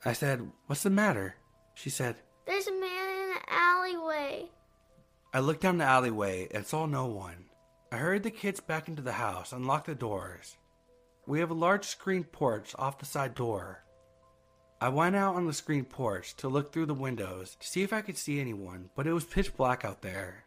[0.04, 1.34] I said, What's the matter?
[1.74, 2.14] She said,
[2.46, 4.50] There's a man in the alleyway.
[5.34, 7.46] I looked down the alleyway and saw no one.
[7.90, 10.56] I hurried the kids back into the house and locked the doors.
[11.26, 13.82] We have a large screened porch off the side door.
[14.80, 17.92] I went out on the screened porch to look through the windows to see if
[17.92, 20.44] I could see anyone, but it was pitch black out there.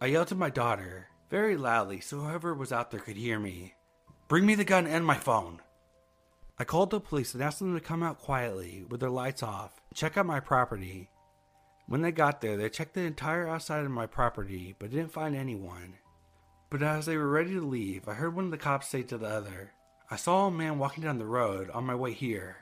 [0.00, 3.76] I yelled to my daughter, very loudly so whoever was out there could hear me
[4.28, 5.60] Bring me the gun and my phone.
[6.58, 9.80] I called the police and asked them to come out quietly with their lights off,
[9.94, 11.10] check out my property.
[11.86, 15.36] When they got there, they checked the entire outside of my property but didn't find
[15.36, 15.94] anyone.
[16.70, 19.16] But as they were ready to leave, I heard one of the cops say to
[19.16, 19.74] the other,
[20.10, 22.56] I saw a man walking down the road on my way here.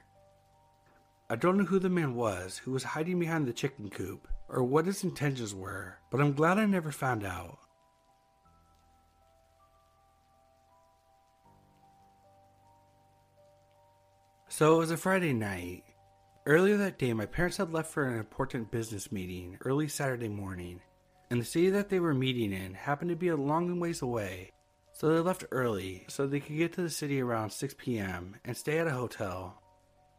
[1.31, 4.63] I don't know who the man was who was hiding behind the chicken coop, or
[4.63, 7.59] what his intentions were, but I'm glad I never found out.
[14.49, 15.83] So it was a Friday night.
[16.47, 20.81] Earlier that day, my parents had left for an important business meeting early Saturday morning,
[21.31, 24.53] and the city that they were meeting in happened to be a long ways away.
[24.93, 28.37] So they left early so they could get to the city around 6 p.m.
[28.45, 29.61] and stay at a hotel.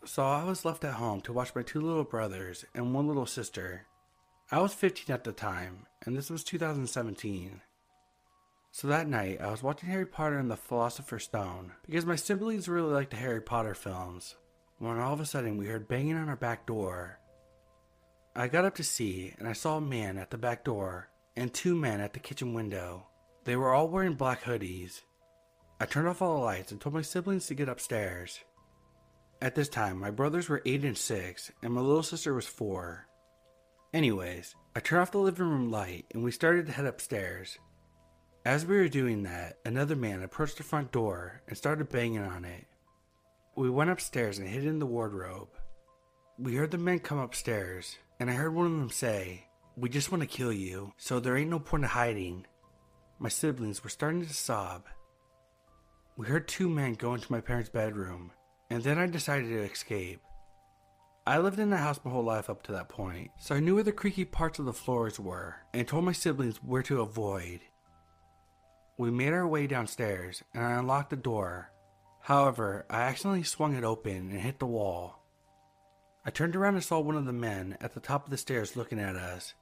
[0.03, 3.25] So I was left at home to watch my two little brothers and one little
[3.25, 3.87] sister.
[4.51, 7.61] I was 15 at the time, and this was 2017.
[8.71, 12.69] So that night, I was watching Harry Potter and the Philosopher's Stone because my siblings
[12.69, 14.35] really liked the Harry Potter films.
[14.77, 17.17] When all of a sudden we heard banging on our back door.
[18.35, 21.51] I got up to see, and I saw a man at the back door and
[21.51, 23.07] two men at the kitchen window.
[23.45, 25.01] They were all wearing black hoodies.
[25.79, 28.41] I turned off all the lights and told my siblings to get upstairs.
[29.41, 33.07] At this time, my brothers were 8 and 6, and my little sister was 4.
[33.95, 37.57] Anyways, I turned off the living room light and we started to head upstairs.
[38.43, 42.43] As we were doing that, another man approached the front door and started banging on
[42.43, 42.65] it.
[43.55, 45.47] We went upstairs and hid in the wardrobe.
[46.37, 50.11] We heard the men come upstairs, and I heard one of them say, We just
[50.11, 52.47] want to kill you, so there ain't no point in hiding.
[53.17, 54.87] My siblings were starting to sob.
[56.17, 58.33] We heard two men go into my parents' bedroom,
[58.69, 60.19] and then I decided to escape.
[61.27, 63.75] I lived in the house my whole life up to that point, so I knew
[63.75, 67.61] where the creaky parts of the floors were and told my siblings where to avoid.
[68.99, 71.71] We made our way downstairs and I unlocked the door.
[72.21, 75.23] However, I accidentally swung it open and hit the wall.
[76.23, 78.75] I turned around and saw one of the men at the top of the stairs
[78.75, 79.55] looking at us.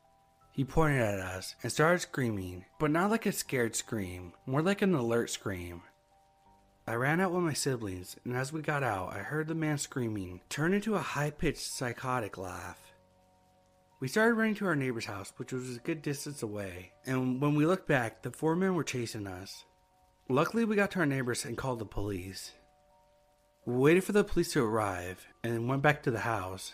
[0.52, 4.82] He pointed at us and started screaming, but not like a scared scream, more like
[4.82, 5.82] an alert scream.
[6.86, 9.78] I ran out with my siblings, and as we got out, I heard the man
[9.78, 12.78] screaming turn into a high pitched psychotic laugh.
[14.02, 17.56] We started running to our neighbor's house, which was a good distance away, and when
[17.56, 19.64] we looked back, the four men were chasing us.
[20.28, 22.52] Luckily, we got to our neighbors and called the police.
[23.66, 26.74] We waited for the police to arrive and went back to the house.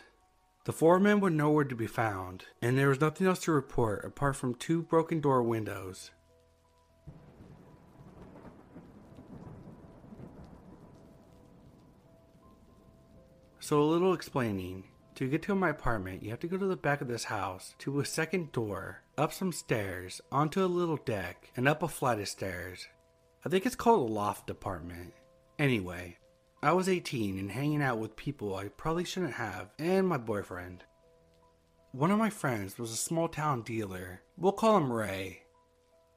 [0.65, 4.03] The four men were nowhere to be found, and there was nothing else to report
[4.03, 6.09] apart from two broken door windows.
[13.69, 14.85] So, a little explaining.
[15.13, 17.75] To get to my apartment, you have to go to the back of this house,
[17.77, 22.17] to a second door, up some stairs, onto a little deck, and up a flight
[22.17, 22.87] of stairs.
[23.45, 25.13] I think it's called a loft apartment.
[25.59, 26.17] Anyway,
[26.63, 30.83] I was 18 and hanging out with people I probably shouldn't have, and my boyfriend.
[31.91, 34.23] One of my friends was a small town dealer.
[34.35, 35.43] We'll call him Ray.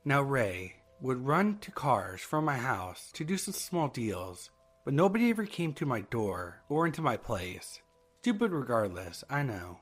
[0.06, 4.48] Now, Ray would run to cars from my house to do some small deals,
[4.84, 7.80] but nobody ever came to my door or into my place.
[8.20, 9.78] Stupid regardless, I know.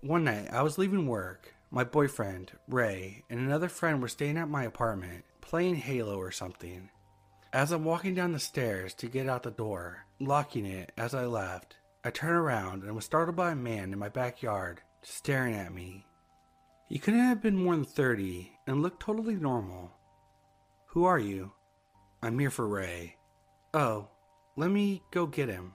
[0.00, 1.54] One night, I was leaving work.
[1.70, 6.90] My boyfriend, Ray, and another friend were staying at my apartment, playing Halo or something.
[7.52, 11.24] As I'm walking down the stairs to get out the door, locking it as I
[11.24, 15.72] left, I turned around and was startled by a man in my backyard staring at
[15.72, 16.04] me.
[16.88, 19.92] He couldn't have been more than 30 and looked totally normal.
[20.88, 21.52] Who are you?
[22.22, 23.15] I'm here for Ray.
[23.78, 24.08] Oh,
[24.56, 25.74] let me go get him.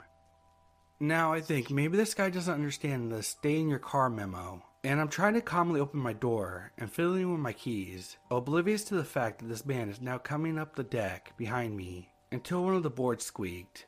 [0.99, 4.99] Now I think maybe this guy doesn't understand the stay in your car memo, and
[4.99, 9.03] I'm trying to calmly open my door and fiddling with my keys, oblivious to the
[9.03, 12.81] fact that this man is now coming up the deck behind me until one of
[12.81, 13.85] the boards squeaked.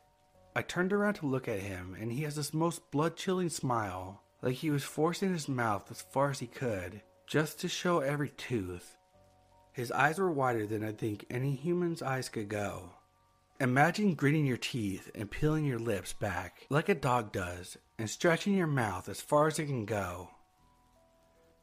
[0.56, 4.22] I turned around to look at him, and he has this most blood chilling smile,
[4.44, 8.30] like he was forcing his mouth as far as he could, just to show every
[8.30, 8.96] tooth.
[9.72, 12.92] His eyes were wider than I think any human's eyes could go.
[13.64, 18.58] Imagine gritting your teeth and peeling your lips back like a dog does and stretching
[18.58, 20.32] your mouth as far as it can go.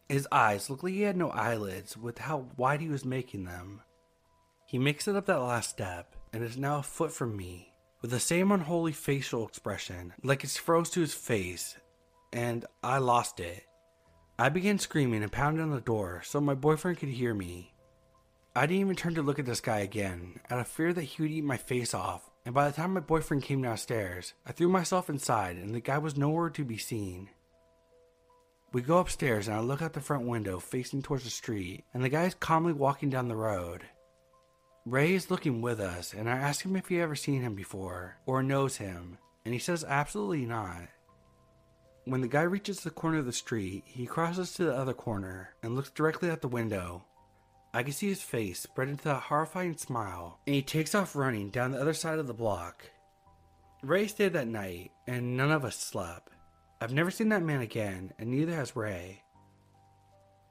[0.08, 3.82] His eyes looked like he had no eyelids with how wide he was making them.
[4.64, 8.12] He makes it up that last step and is now a foot from me with
[8.12, 11.76] the same unholy facial expression like it's froze to his face,
[12.32, 13.66] and I lost it.
[14.38, 17.69] I began screaming and pounding on the door so my boyfriend could hear me.
[18.54, 21.22] I didn't even turn to look at this guy again, out of fear that he
[21.22, 24.68] would eat my face off, and by the time my boyfriend came downstairs, I threw
[24.68, 27.30] myself inside and the guy was nowhere to be seen.
[28.72, 32.02] We go upstairs and I look out the front window facing towards the street, and
[32.02, 33.82] the guy is calmly walking down the road.
[34.84, 38.16] Ray is looking with us, and I ask him if he ever seen him before
[38.26, 40.88] or knows him, and he says absolutely not.
[42.04, 45.54] When the guy reaches the corner of the street, he crosses to the other corner
[45.62, 47.04] and looks directly at the window,
[47.72, 51.50] I can see his face spread into a horrifying smile, and he takes off running
[51.50, 52.90] down the other side of the block.
[53.82, 56.30] Ray stayed that night, and none of us slept.
[56.80, 59.22] I've never seen that man again, and neither has Ray.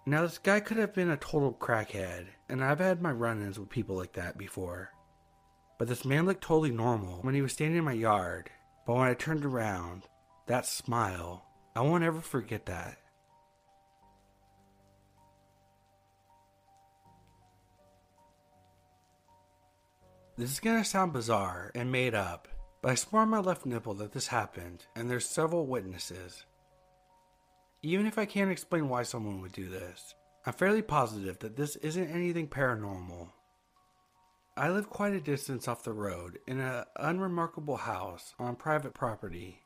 [0.06, 3.60] Now, this guy could have been a total crackhead, and I've had my run ins
[3.60, 4.92] with people like that before.
[5.78, 8.50] But this man looked totally normal when he was standing in my yard.
[8.88, 10.04] But when I turned around,
[10.48, 11.46] that smile,
[11.76, 12.98] I won't ever forget that.
[20.40, 22.48] This is gonna sound bizarre and made up,
[22.82, 26.46] but I swore on my left nipple that this happened, and there's several witnesses.
[27.82, 30.16] Even if I can't explain why someone would do this,
[30.46, 33.28] I'm fairly positive that this isn't anything paranormal.
[34.56, 39.60] I live quite a distance off the road in an unremarkable house on private property.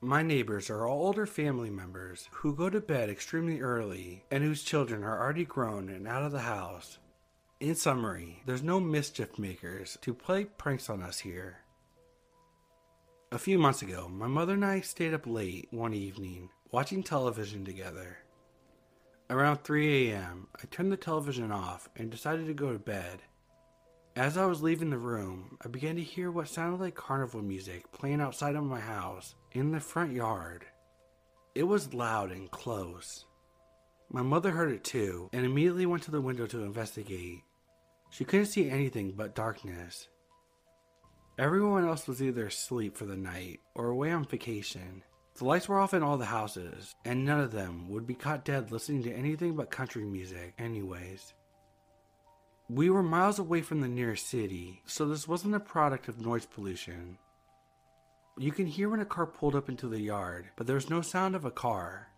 [0.00, 4.62] My neighbors are all older family members who go to bed extremely early and whose
[4.62, 7.00] children are already grown and out of the house.
[7.62, 11.58] In summary, there's no mischief makers to play pranks on us here.
[13.30, 17.64] A few months ago, my mother and I stayed up late one evening watching television
[17.64, 18.18] together.
[19.30, 23.22] Around 3 a.m., I turned the television off and decided to go to bed.
[24.16, 27.92] As I was leaving the room, I began to hear what sounded like carnival music
[27.92, 30.64] playing outside of my house in the front yard.
[31.54, 33.24] It was loud and close.
[34.10, 37.44] My mother heard it too and immediately went to the window to investigate.
[38.12, 40.08] She couldn't see anything but darkness.
[41.38, 45.02] Everyone else was either asleep for the night or away on vacation.
[45.38, 48.44] The lights were off in all the houses, and none of them would be caught
[48.44, 51.32] dead listening to anything but country music, anyways.
[52.68, 56.44] We were miles away from the nearest city, so this wasn't a product of noise
[56.44, 57.16] pollution.
[58.36, 61.00] You can hear when a car pulled up into the yard, but there was no
[61.00, 62.08] sound of a car.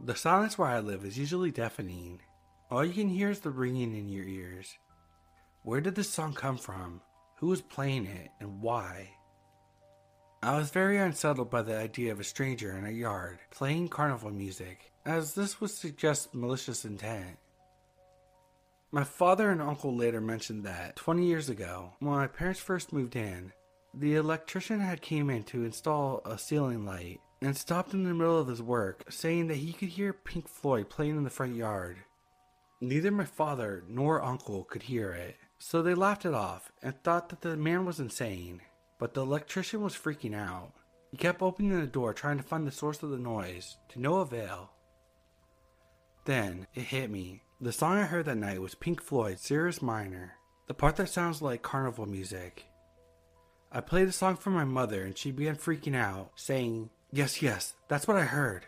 [0.00, 2.20] The silence where I live is usually deafening.
[2.68, 4.76] All you can hear is the ringing in your ears.
[5.62, 7.02] Where did this song come from?
[7.36, 9.10] Who was playing it and why?
[10.42, 14.30] I was very unsettled by the idea of a stranger in a yard playing carnival
[14.30, 17.38] music, as this would suggest malicious intent.
[18.92, 23.16] My father and uncle later mentioned that 20 years ago, when my parents first moved
[23.16, 23.52] in,
[23.92, 28.38] the electrician had came in to install a ceiling light and stopped in the middle
[28.38, 31.98] of his work, saying that he could hear Pink Floyd playing in the front yard.
[32.80, 37.28] Neither my father nor uncle could hear it, so they laughed it off and thought
[37.28, 38.62] that the man was insane.
[38.98, 40.72] But the electrician was freaking out.
[41.10, 44.16] He kept opening the door trying to find the source of the noise, to no
[44.16, 44.70] avail.
[46.24, 47.42] Then it hit me.
[47.60, 50.34] The song I heard that night was Pink Floyd's Cirrus Minor,
[50.66, 52.66] the part that sounds like carnival music.
[53.72, 57.74] I played the song for my mother and she began freaking out, saying, Yes, yes,
[57.88, 58.66] that's what I heard.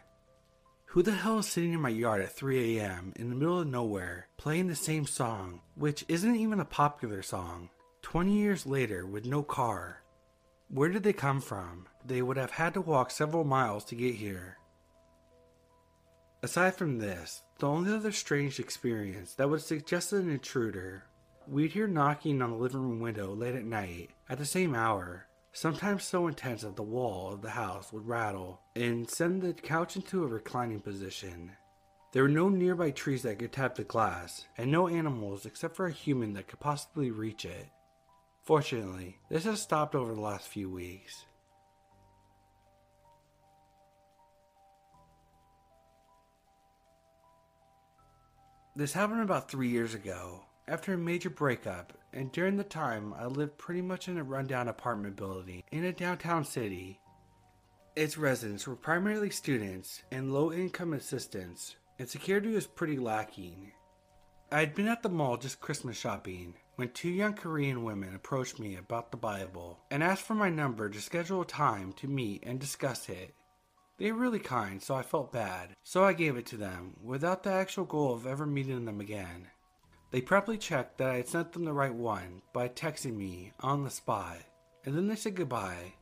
[0.91, 3.12] Who the hell is sitting in my yard at 3 a.m.
[3.14, 7.70] in the middle of nowhere playing the same song, which isn't even a popular song,
[8.03, 10.03] 20 years later with no car?
[10.66, 11.86] Where did they come from?
[12.05, 14.59] They would have had to walk several miles to get here.
[16.43, 21.05] Aside from this, the only other strange experience that would suggest an intruder,
[21.47, 25.28] we'd hear knocking on the living room window late at night at the same hour,
[25.53, 29.97] sometimes so intense that the wall of the house would rattle and send the couch
[29.97, 31.53] into a reclining position.
[32.13, 35.87] There were no nearby trees that could tap the glass, and no animals except for
[35.87, 37.69] a human that could possibly reach it.
[38.43, 41.25] Fortunately, this has stopped over the last few weeks.
[48.75, 53.27] This happened about three years ago, after a major breakup, and during the time I
[53.27, 57.01] lived pretty much in a rundown apartment building in a downtown city.
[57.97, 63.73] Its residents were primarily students and low income assistants, and security was pretty lacking.
[64.53, 68.59] I had been at the mall just Christmas shopping when two young Korean women approached
[68.59, 72.43] me about the Bible and asked for my number to schedule a time to meet
[72.45, 73.34] and discuss it.
[73.99, 77.43] They were really kind, so I felt bad, so I gave it to them without
[77.43, 79.49] the actual goal of ever meeting them again.
[80.11, 83.84] They promptly checked that I had sent them the right one by texting me on
[83.84, 84.38] the spot,
[84.84, 85.95] and then they said goodbye.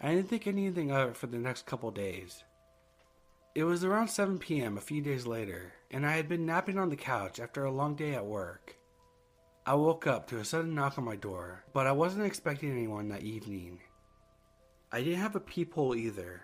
[0.00, 2.42] I didn't think anything of it for the next couple days.
[3.54, 4.76] It was around 7 p.m.
[4.76, 7.94] a few days later, and I had been napping on the couch after a long
[7.94, 8.76] day at work.
[9.64, 13.08] I woke up to a sudden knock on my door, but I wasn't expecting anyone
[13.10, 13.78] that evening.
[14.90, 16.42] I didn't have a peephole either,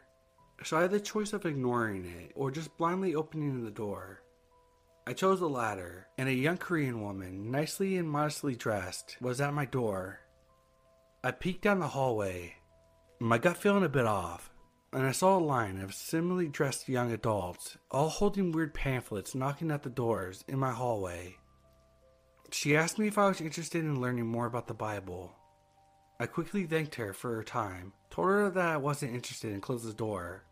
[0.63, 4.21] so I had the choice of ignoring it or just blindly opening the door.
[5.09, 9.55] I chose the latter, and a young Korean woman, nicely and modestly dressed, was at
[9.55, 10.21] my door.
[11.25, 12.57] I peeked down the hallway,
[13.19, 14.51] my gut feeling a bit off,
[14.93, 19.71] and I saw a line of similarly dressed young adults, all holding weird pamphlets knocking
[19.71, 21.39] at the doors in my hallway.
[22.51, 25.35] She asked me if I was interested in learning more about the Bible.
[26.21, 29.89] I quickly thanked her for her time, told her that I wasn't interested and closed
[29.89, 30.45] the door.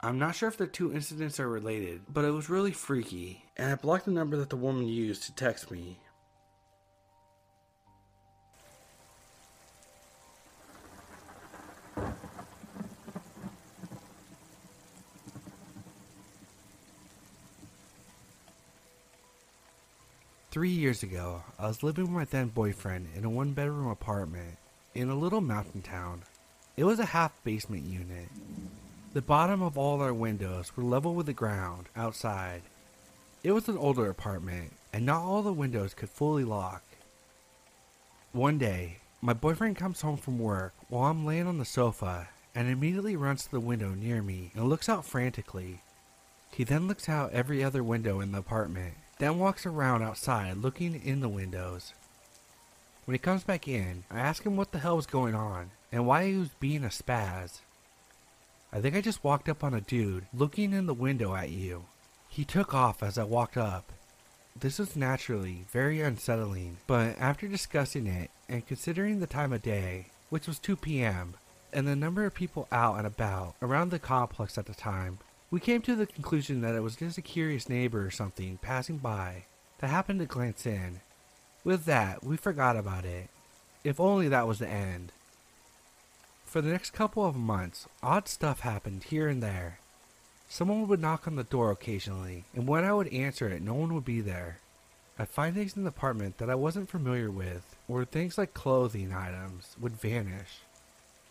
[0.00, 3.72] I'm not sure if the two incidents are related, but it was really freaky, and
[3.72, 5.98] I blocked the number that the woman used to text me.
[20.58, 24.58] three years ago, I was living with my then boyfriend in a one bedroom apartment
[24.92, 26.24] in a little mountain town.
[26.76, 28.28] It was a half basement unit.
[29.14, 32.60] The bottom of all our windows were level with the ground outside.
[33.42, 36.82] It was an older apartment, and not all the windows could fully lock.
[38.32, 42.68] One day, my boyfriend comes home from work while I'm laying on the sofa and
[42.68, 45.80] immediately runs to the window near me and looks out frantically.
[46.52, 51.00] He then looks out every other window in the apartment, then walks around outside looking
[51.02, 51.94] in the windows.
[53.06, 56.06] When he comes back in, I ask him what the hell was going on and
[56.06, 57.60] why he was being a spaz.
[58.72, 61.86] I think I just walked up on a dude looking in the window at you.
[62.28, 63.92] He took off as I walked up.
[64.58, 70.06] This was naturally very unsettling, but after discussing it and considering the time of day,
[70.28, 71.34] which was 2 p.m.,
[71.72, 75.18] and the number of people out and about around the complex at the time,
[75.50, 78.98] we came to the conclusion that it was just a curious neighbor or something passing
[78.98, 79.44] by
[79.78, 81.00] that happened to glance in
[81.64, 83.28] with that, we forgot about it.
[83.84, 85.12] If only that was the end.
[86.58, 89.78] For the next couple of months, odd stuff happened here and there.
[90.48, 93.94] Someone would knock on the door occasionally, and when I would answer it, no one
[93.94, 94.58] would be there.
[95.20, 99.12] I'd find things in the apartment that I wasn't familiar with, or things like clothing
[99.12, 100.62] items would vanish.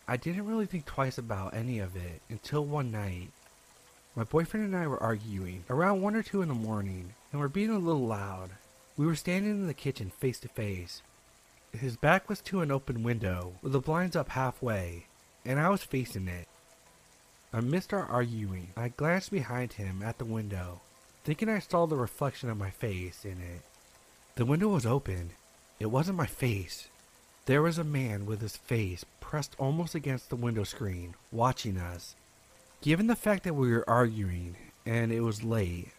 [0.08, 3.32] I didn't really think twice about any of it until one night.
[4.16, 7.50] My boyfriend and I were arguing around 1 or 2 in the morning, and were
[7.50, 8.52] being a little loud.
[8.96, 11.02] We were standing in the kitchen face to face.
[11.74, 15.07] His back was to an open window with the blinds up halfway,
[15.48, 16.48] and I was facing it.
[17.54, 20.82] Amidst our arguing, I glanced behind him at the window,
[21.24, 23.62] thinking I saw the reflection of my face in it.
[24.36, 25.32] The window was open.
[25.80, 26.90] It wasn't my face.
[27.46, 32.16] There was a man with his face pressed almost against the window screen, watching us.
[32.82, 35.90] Given the fact that we were arguing and it was late,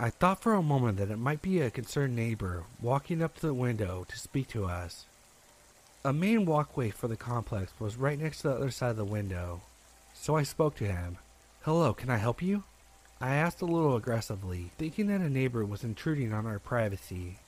[0.00, 3.46] I thought for a moment that it might be a concerned neighbor walking up to
[3.46, 5.06] the window to speak to us.
[6.06, 9.04] A main walkway for the complex was right next to the other side of the
[9.04, 9.62] window,
[10.14, 11.18] so I spoke to him.
[11.62, 12.62] Hello, can I help you?
[13.20, 17.40] I asked a little aggressively, thinking that a neighbor was intruding on our privacy.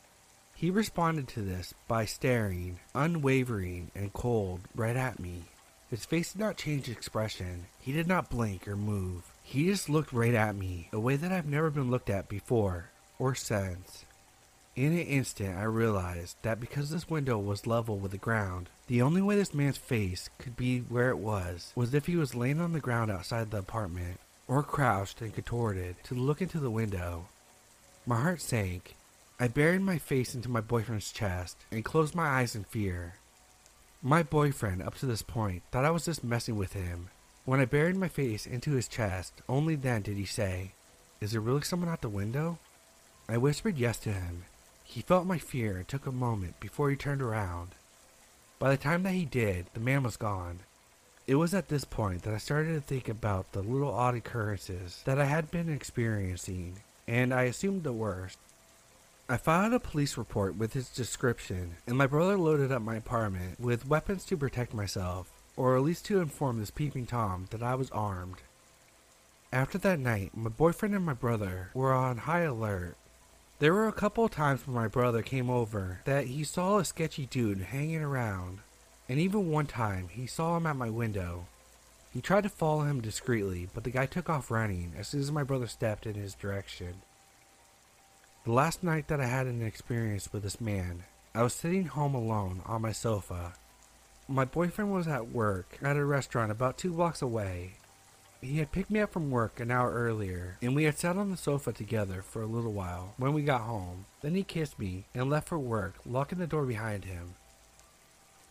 [0.57, 5.45] He responded to this by staring, unwavering and cold, right at me.
[5.89, 7.67] His face did not change expression.
[7.79, 9.23] He did not blink or move.
[9.41, 12.91] He just looked right at me, a way that I've never been looked at before,
[13.21, 14.05] or since.
[14.79, 19.03] In an instant, I realized that because this window was level with the ground, the
[19.03, 22.61] only way this man's face could be where it was was if he was laying
[22.61, 27.27] on the ground outside the apartment, or crouched and contorted to look into the window.
[28.07, 28.95] My heart sank.
[29.41, 33.15] I buried my face into my boyfriend's chest and closed my eyes in fear.
[34.01, 37.09] My boyfriend, up to this point, thought I was just messing with him
[37.45, 40.71] when I buried my face into his chest, only then did he say,
[41.21, 42.61] Is there really someone out the window?
[43.29, 44.45] I whispered yes to him.
[44.89, 47.77] He felt my fear and took a moment before he turned around.
[48.59, 50.61] By the time that he did, the man was gone.
[51.27, 55.03] It was at this point that I started to think about the little odd occurrences
[55.05, 58.39] that I had been experiencing, and I assumed the worst.
[59.29, 63.61] I filed a police report with his description, and my brother loaded up my apartment
[63.61, 67.75] with weapons to protect myself or at least to inform this peeping Tom that I
[67.75, 68.37] was armed.
[69.53, 72.97] After that night, my boyfriend and my brother were on high alert.
[73.59, 76.85] There were a couple of times when my brother came over that he saw a
[76.85, 78.61] sketchy dude hanging around,
[79.09, 81.47] and even one time he saw him at my window.
[82.13, 85.33] He tried to follow him discreetly, but the guy took off running as soon as
[85.33, 87.03] my brother stepped in his direction.
[88.45, 91.05] The last night that I had an experience with this man,
[91.35, 93.55] I was sitting home alone on my sofa
[94.31, 97.73] my boyfriend was at work at a restaurant about two blocks away.
[98.41, 101.31] He had picked me up from work an hour earlier, and we had sat on
[101.31, 104.07] the sofa together for a little while when we got home.
[104.21, 107.35] Then he kissed me and left for work, locking the door behind him.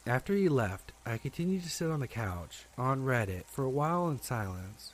[0.06, 4.10] After he left, I continued to sit on the couch on Reddit for a while
[4.10, 4.94] in silence.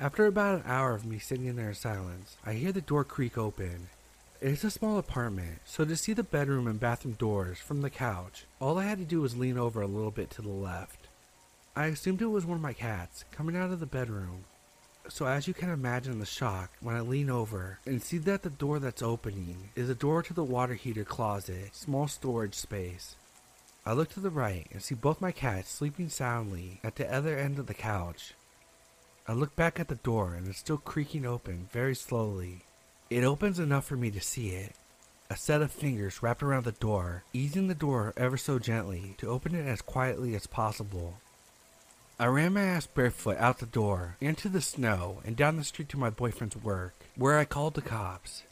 [0.00, 3.36] After about an hour of me sitting there in silence, I hear the door creak
[3.36, 3.88] open
[4.40, 8.44] it's a small apartment, so to see the bedroom and bathroom doors from the couch,
[8.60, 11.07] all I had to do was lean over a little bit to the left.
[11.78, 14.46] I assumed it was one of my cats coming out of the bedroom.
[15.08, 18.50] So as you can imagine the shock when I lean over and see that the
[18.50, 23.14] door that's opening is a door to the water heater closet, small storage space.
[23.86, 27.38] I look to the right and see both my cats sleeping soundly at the other
[27.38, 28.34] end of the couch.
[29.28, 32.64] I look back at the door and it's still creaking open very slowly.
[33.08, 34.72] It opens enough for me to see it.
[35.30, 39.28] A set of fingers wrapped around the door, easing the door ever so gently to
[39.28, 41.18] open it as quietly as possible.
[42.20, 45.88] I ran my ass barefoot out the door, into the snow, and down the street
[45.90, 48.42] to my boyfriend's work, where I called the cops.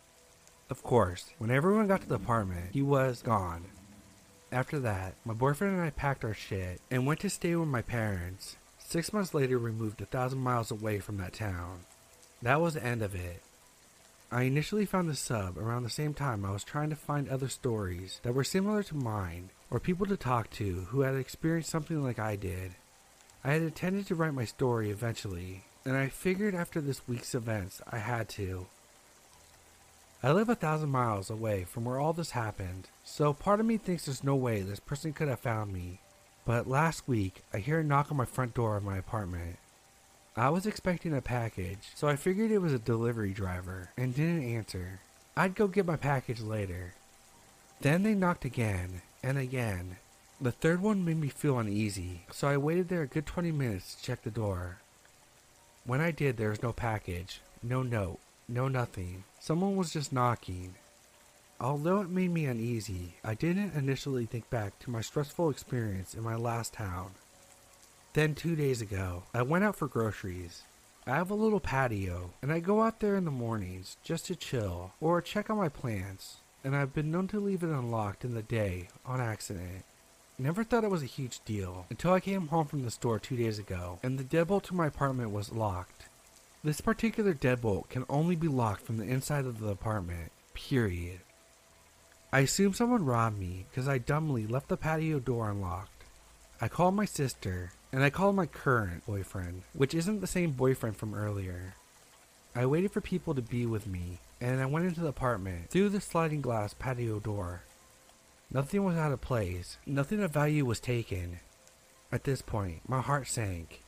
[0.71, 3.65] Of course, when everyone got to the apartment, he was gone.
[4.53, 7.83] After that, my boyfriend and I packed our shit and went to stay with my
[7.83, 8.55] parents.
[8.79, 11.81] Six months later, we moved a thousand miles away from that town.
[12.43, 13.43] That was the end of it.
[14.31, 17.49] I initially found the sub around the same time I was trying to find other
[17.49, 22.01] stories that were similar to mine, or people to talk to who had experienced something
[22.05, 22.77] like I did.
[23.47, 27.81] I had intended to write my story eventually, and I figured after this week's events
[27.89, 28.67] I had to.
[30.21, 33.77] I live a thousand miles away from where all this happened, so part of me
[33.77, 36.01] thinks there's no way this person could have found me.
[36.45, 39.59] But last week, I hear a knock on my front door of my apartment.
[40.37, 44.43] I was expecting a package, so I figured it was a delivery driver and didn't
[44.43, 44.99] answer.
[45.37, 46.95] I'd go get my package later.
[47.81, 49.99] Then they knocked again and again.
[50.39, 53.95] The third one made me feel uneasy, so I waited there a good 20 minutes
[53.95, 54.81] to check the door.
[55.87, 59.25] When I did, there was no package, no note, no nothing.
[59.41, 60.75] Someone was just knocking.
[61.59, 66.23] Although it made me uneasy, I didn't initially think back to my stressful experience in
[66.23, 67.13] my last town.
[68.13, 70.65] Then, two days ago, I went out for groceries.
[71.07, 74.37] I have a little patio, and I go out there in the mornings just to
[74.37, 78.35] chill or check on my plants, and I've been known to leave it unlocked in
[78.35, 79.85] the day on accident.
[80.39, 83.37] Never thought it was a huge deal until I came home from the store two
[83.39, 86.05] days ago and the deadbolt to my apartment was locked.
[86.63, 91.21] This particular deadbolt can only be locked from the inside of the apartment, period.
[92.35, 96.05] I assume someone robbed me because I dumbly left the patio door unlocked.
[96.61, 100.99] I called my sister and I called my current boyfriend, which isn't the same boyfriend
[100.99, 101.77] from earlier.
[102.55, 105.89] I waited for people to be with me and I went into the apartment through
[105.89, 107.63] the sliding glass patio door.
[108.51, 109.77] Nothing was out of place.
[109.87, 111.41] Nothing of value was taken.
[112.13, 113.83] At this point, my heart sank.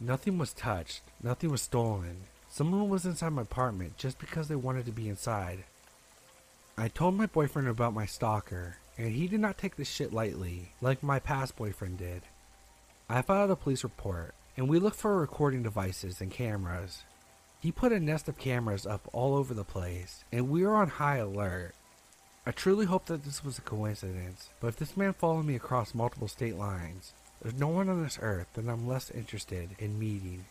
[0.00, 1.02] Nothing was touched.
[1.22, 2.24] Nothing was stolen.
[2.48, 5.64] Someone was inside my apartment just because they wanted to be inside.
[6.78, 10.72] I told my boyfriend about my stalker, and he did not take this shit lightly,
[10.80, 12.22] like my past boyfriend did.
[13.10, 17.04] I filed a police report, and we looked for recording devices and cameras.
[17.60, 20.88] He put a nest of cameras up all over the place, and we were on
[20.88, 21.74] high alert.
[22.48, 25.94] I truly hope that this was a coincidence, but if this man followed me across
[25.94, 27.12] multiple state lines,
[27.42, 30.46] there's no one on this earth that I'm less interested in meeting.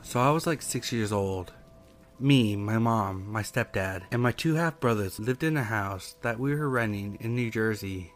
[0.00, 1.52] So I was like six years old.
[2.18, 6.40] Me, my mom, my stepdad, and my two half brothers lived in a house that
[6.40, 8.10] we were renting in New Jersey.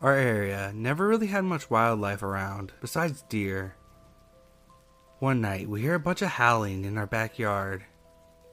[0.00, 3.74] Our area never really had much wildlife around besides deer.
[5.20, 7.84] One night, we hear a bunch of howling in our backyard.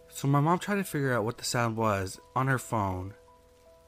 [0.09, 3.13] So my mom tried to figure out what the sound was on her phone.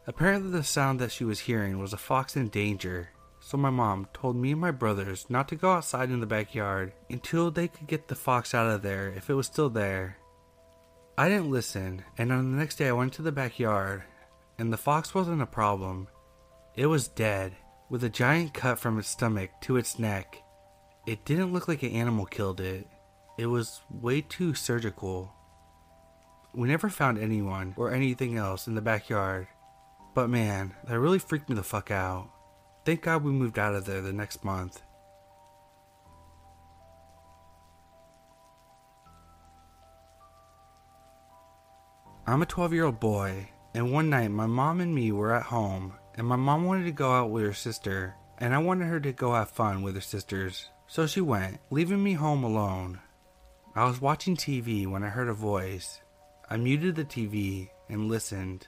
[0.05, 3.09] Apparently, the sound that she was hearing was a fox in danger.
[3.39, 6.93] So my mom told me and my brothers not to go outside in the backyard
[7.09, 10.17] until they could get the fox out of there if it was still there.
[11.17, 14.03] I didn't listen, and on the next day I went to the backyard,
[14.59, 16.09] and the fox wasn't a problem.
[16.75, 17.55] It was dead,
[17.89, 20.43] with a giant cut from its stomach to its neck.
[21.07, 22.85] It didn't look like an animal killed it.
[23.37, 25.31] It was way too surgical.
[26.53, 29.47] We never found anyone or anything else in the backyard.
[30.13, 32.29] But man, that really freaked me the fuck out.
[32.83, 34.81] Thank God we moved out of there the next month.
[42.25, 45.43] I'm a 12 year old boy, and one night my mom and me were at
[45.43, 48.99] home, and my mom wanted to go out with her sister, and I wanted her
[48.99, 50.67] to go have fun with her sisters.
[50.89, 53.01] So she went, leaving me home alone.
[53.75, 55.99] I was watching TV when I heard a voice.
[56.49, 58.67] I muted the TV and listened.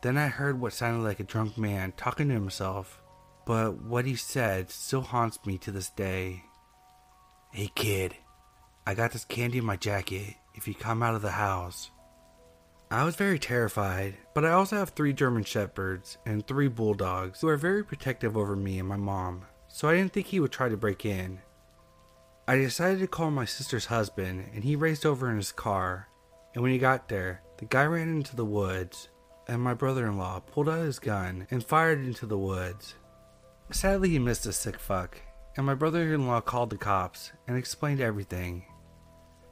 [0.00, 3.02] Then I heard what sounded like a drunk man talking to himself,
[3.44, 6.44] but what he said still haunts me to this day.
[7.52, 8.14] Hey kid,
[8.86, 11.90] I got this candy in my jacket if you come out of the house.
[12.92, 17.48] I was very terrified, but I also have three German Shepherds and three Bulldogs who
[17.48, 20.68] are very protective over me and my mom so I didn't think he would try
[20.68, 21.40] to break in.
[22.48, 26.08] I decided to call my sister's husband, and he raced over in his car.
[26.54, 29.08] And when he got there, the guy ran into the woods,
[29.46, 32.94] and my brother in law pulled out his gun and fired into the woods.
[33.70, 35.20] Sadly, he missed a sick fuck,
[35.56, 38.64] and my brother in law called the cops and explained everything.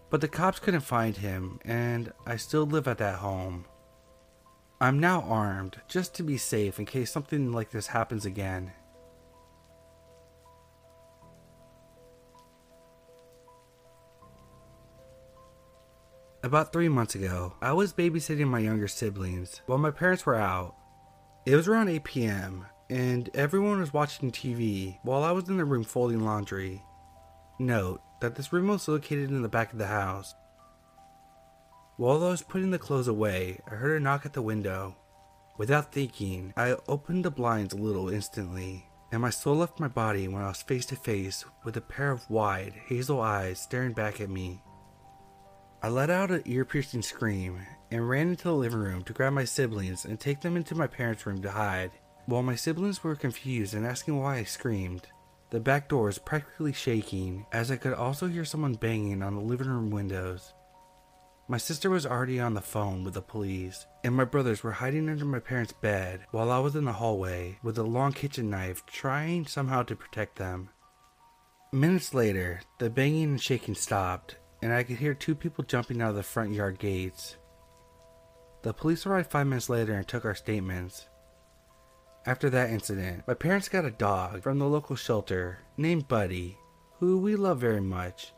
[0.09, 3.66] But the cops couldn't find him, and I still live at that home.
[4.80, 8.72] I'm now armed just to be safe in case something like this happens again.
[16.47, 20.77] About three months ago, I was babysitting my younger siblings while my parents were out.
[21.44, 25.64] It was around 8 p.m., and everyone was watching TV while I was in the
[25.64, 26.85] room folding laundry.
[27.59, 30.36] Note, that this room was located in the back of the house.
[31.97, 34.94] While I was putting the clothes away, I heard a knock at the window.
[35.59, 40.28] Without thinking, I opened the blinds a little instantly, and my soul left my body
[40.28, 44.20] when I was face to face with a pair of wide, hazel eyes staring back
[44.20, 44.62] at me.
[45.86, 49.34] I let out an ear piercing scream and ran into the living room to grab
[49.34, 51.92] my siblings and take them into my parents' room to hide.
[52.24, 55.06] While my siblings were confused and asking why I screamed,
[55.50, 59.40] the back door was practically shaking as I could also hear someone banging on the
[59.40, 60.52] living room windows.
[61.46, 65.08] My sister was already on the phone with the police, and my brothers were hiding
[65.08, 68.84] under my parents' bed while I was in the hallway with a long kitchen knife
[68.86, 70.70] trying somehow to protect them.
[71.70, 74.34] Minutes later, the banging and shaking stopped,
[74.66, 77.36] and I could hear two people jumping out of the front yard gates.
[78.62, 81.06] The police arrived five minutes later and took our statements.
[82.26, 86.59] After that incident, my parents got a dog from the local shelter named Buddy,
[86.98, 88.32] who we love very much.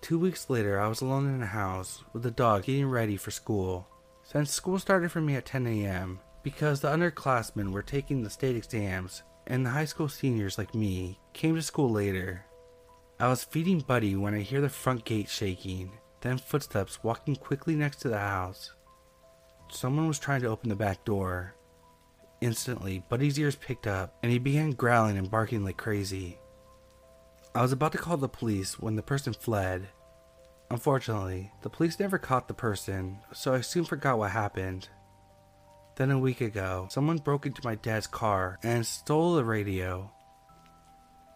[0.00, 3.30] Two weeks later, I was alone in the house with the dog getting ready for
[3.30, 3.86] school.
[4.22, 8.56] Since school started for me at 10 a.m., because the underclassmen were taking the state
[8.56, 12.45] exams and the high school seniors like me came to school later.
[13.18, 17.74] I was feeding Buddy when I hear the front gate shaking, then footsteps walking quickly
[17.74, 18.74] next to the house.
[19.70, 21.54] Someone was trying to open the back door.
[22.42, 26.38] Instantly, Buddy's ears picked up and he began growling and barking like crazy.
[27.54, 29.88] I was about to call the police when the person fled.
[30.70, 34.90] Unfortunately, the police never caught the person, so I soon forgot what happened.
[35.94, 40.12] Then a week ago, someone broke into my dad's car and stole the radio.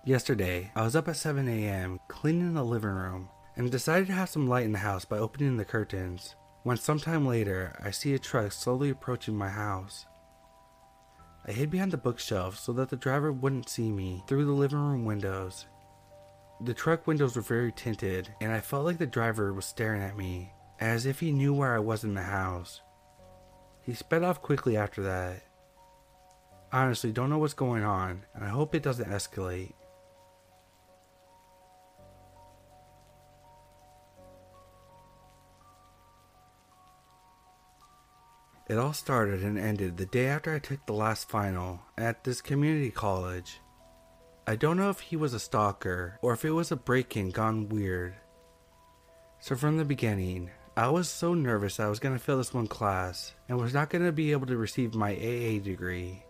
[0.05, 2.01] Yesterday, I was up at 7 a.m.
[2.09, 5.57] cleaning the living room and decided to have some light in the house by opening
[5.57, 6.35] the curtains.
[6.63, 10.07] When sometime later, I see a truck slowly approaching my house.
[11.47, 14.79] I hid behind the bookshelf so that the driver wouldn't see me through the living
[14.79, 15.67] room windows
[16.63, 20.17] the truck windows were very tinted, and I felt like the driver was staring at
[20.17, 22.83] me, as if he knew where I was in the house.
[23.81, 25.43] He sped off quickly after that.
[26.71, 29.73] Honestly, don't know what's going on, and I hope it doesn't escalate.
[38.71, 42.41] It all started and ended the day after I took the last final at this
[42.41, 43.59] community college.
[44.47, 47.33] I don't know if he was a stalker or if it was a break in
[47.33, 48.15] gone weird.
[49.41, 52.69] So, from the beginning, I was so nervous I was going to fail this one
[52.69, 56.23] class and was not going to be able to receive my AA degree.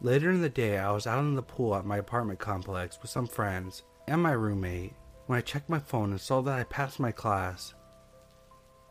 [0.00, 3.10] Later in the day, I was out in the pool at my apartment complex with
[3.10, 4.94] some friends and my roommate
[5.26, 7.74] when I checked my phone and saw that I passed my class.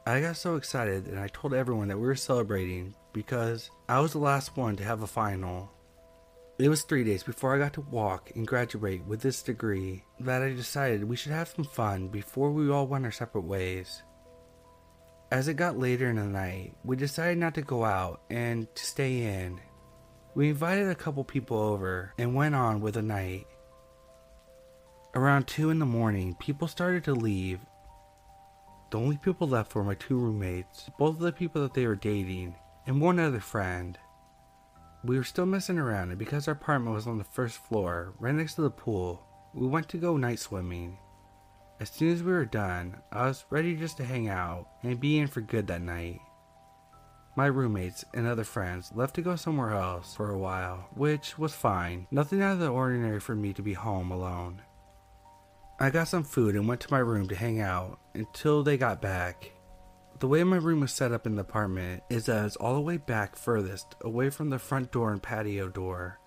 [0.08, 4.14] I got so excited and I told everyone that we were celebrating because I was
[4.14, 5.70] the last one to have a final.
[6.58, 10.42] It was three days before I got to walk and graduate with this degree that
[10.42, 14.02] I decided we should have some fun before we all went our separate ways.
[15.30, 18.86] As it got later in the night, we decided not to go out and to
[18.86, 19.60] stay in.
[20.36, 23.46] We invited a couple people over and went on with the night.
[25.16, 27.60] Around 2 in the morning, people started to leave.
[28.90, 31.96] The only people left were my two roommates, both of the people that they were
[31.96, 32.56] dating,
[32.86, 33.98] and one other friend.
[35.04, 38.34] We were still messing around, and because our apartment was on the first floor, right
[38.34, 39.22] next to the pool,
[39.54, 40.98] we went to go night swimming.
[41.80, 45.20] As soon as we were done, I was ready just to hang out and be
[45.20, 46.20] in for good that night.
[47.36, 51.54] My roommates and other friends left to go somewhere else for a while, which was
[51.54, 52.08] fine.
[52.10, 54.64] Nothing out of the ordinary for me to be home alone.
[55.80, 58.99] I got some food and went to my room to hang out until they got
[58.99, 59.52] back.
[60.20, 62.82] The way my room was set up in the apartment is that it's all the
[62.82, 66.20] way back furthest, away from the front door and patio door.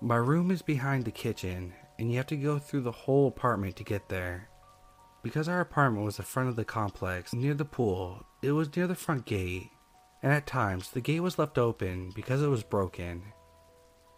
[0.00, 3.76] My room is behind the kitchen, and you have to go through the whole apartment
[3.76, 4.48] to get there.
[5.22, 8.86] Because our apartment was the front of the complex, near the pool, it was near
[8.86, 9.68] the front gate,
[10.22, 13.24] and at times the gate was left open because it was broken.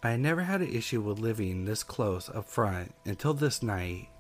[0.05, 4.10] I never had an issue with living this close up front until this night.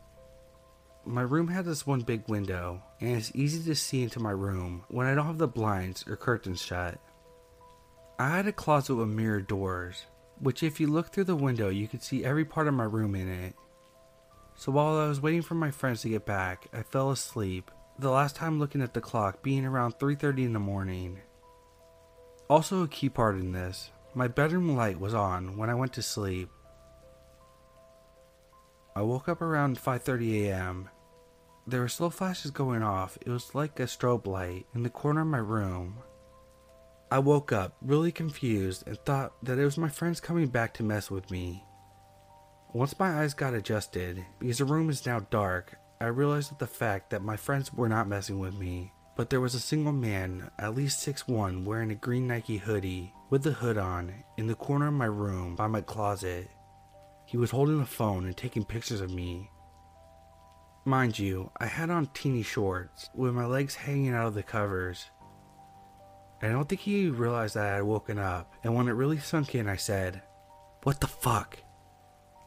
[1.04, 4.84] My room had this one big window, and it's easy to see into my room
[4.88, 7.00] when I don't have the blinds or curtains shut.
[8.20, 10.06] I had a closet with mirrored doors,
[10.38, 13.16] which, if you look through the window, you could see every part of my room
[13.16, 13.56] in it.
[14.54, 18.10] So while I was waiting for my friends to get back, I fell asleep, the
[18.10, 21.18] last time looking at the clock being around 3:30 in the morning.
[22.48, 26.02] Also a key part in this, my bedroom light was on when I went to
[26.02, 26.48] sleep,
[28.94, 30.90] I woke up around 5:30 a.m.
[31.66, 33.16] There were slow flashes going off.
[33.20, 35.98] It was like a strobe light in the corner of my room.
[37.10, 40.82] I woke up really confused and thought that it was my friends coming back to
[40.82, 41.64] mess with me.
[42.74, 46.66] Once my eyes got adjusted, because the room is now dark, I realized that the
[46.66, 48.92] fact that my friends were not messing with me.
[49.14, 53.42] But there was a single man, at least 6'1, wearing a green Nike hoodie with
[53.42, 56.48] the hood on, in the corner of my room by my closet.
[57.32, 59.50] He was holding a phone and taking pictures of me.
[60.84, 65.06] Mind you, I had on teeny shorts, with my legs hanging out of the covers.
[66.42, 69.54] I don't think he realized that I had woken up, and when it really sunk
[69.54, 70.20] in, I said,
[70.82, 71.56] What the fuck?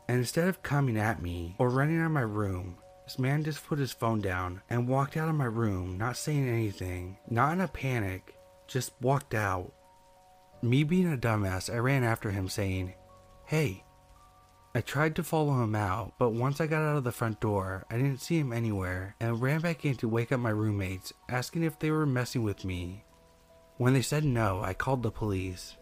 [0.08, 3.66] And instead of coming at me or running out of my room, this man just
[3.66, 7.62] put his phone down and walked out of my room, not saying anything, not in
[7.62, 8.38] a panic,
[8.68, 9.74] just walked out.
[10.62, 12.94] Me being a dumbass, I ran after him saying,
[13.48, 13.85] Hey.
[14.76, 17.86] I tried to follow him out, but once I got out of the front door,
[17.90, 21.64] I didn't see him anywhere and ran back in to wake up my roommates, asking
[21.64, 23.06] if they were messing with me.
[23.78, 25.78] When they said no, I called the police.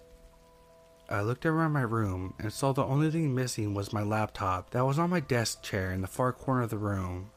[1.10, 4.86] I looked around my room and saw the only thing missing was my laptop that
[4.86, 7.32] was on my desk chair in the far corner of the room.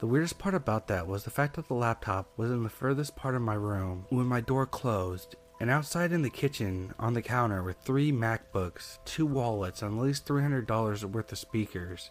[0.00, 3.14] The weirdest part about that was the fact that the laptop was in the furthest
[3.14, 7.22] part of my room when my door closed, and outside in the kitchen on the
[7.22, 12.10] counter were three MacBooks, two wallets, and at least $300 worth of speakers.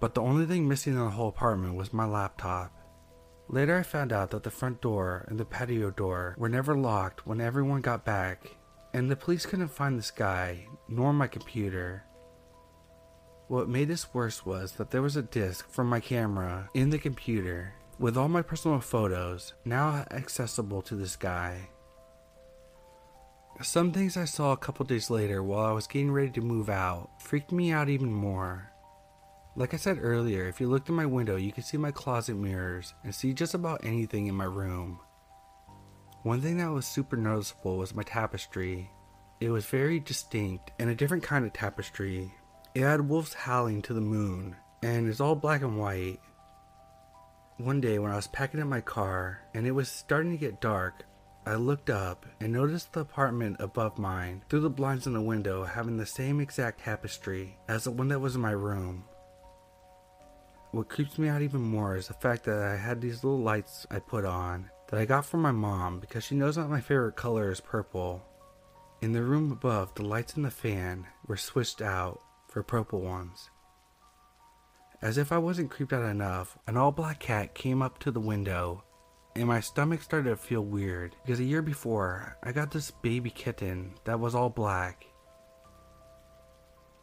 [0.00, 2.72] But the only thing missing in the whole apartment was my laptop.
[3.48, 7.26] Later, I found out that the front door and the patio door were never locked
[7.26, 8.50] when everyone got back,
[8.92, 12.04] and the police couldn't find this guy, nor my computer.
[13.46, 16.98] What made this worse was that there was a disk from my camera in the
[16.98, 21.68] computer with all my personal photos now accessible to this guy.
[23.62, 26.68] Some things I saw a couple days later while I was getting ready to move
[26.68, 28.70] out freaked me out even more.
[29.54, 32.36] Like I said earlier, if you looked in my window, you could see my closet
[32.36, 35.00] mirrors and see just about anything in my room.
[36.22, 38.90] One thing that was super noticeable was my tapestry.
[39.40, 42.34] It was very distinct and a different kind of tapestry.
[42.74, 46.20] It had wolves howling to the moon, and it's all black and white.
[47.56, 50.60] One day when I was packing up my car and it was starting to get
[50.60, 51.06] dark,
[51.48, 55.62] I looked up and noticed the apartment above mine through the blinds in the window
[55.62, 59.04] having the same exact tapestry as the one that was in my room.
[60.72, 63.86] What creeps me out even more is the fact that I had these little lights
[63.92, 67.14] I put on that I got from my mom because she knows that my favorite
[67.14, 68.24] color is purple.
[69.00, 73.50] In the room above, the lights in the fan were switched out for purple ones.
[75.00, 78.18] As if I wasn't creeped out enough, an all black cat came up to the
[78.18, 78.82] window,
[79.36, 83.30] and my stomach started to feel weird because a year before I got this baby
[83.30, 85.06] kitten that was all black.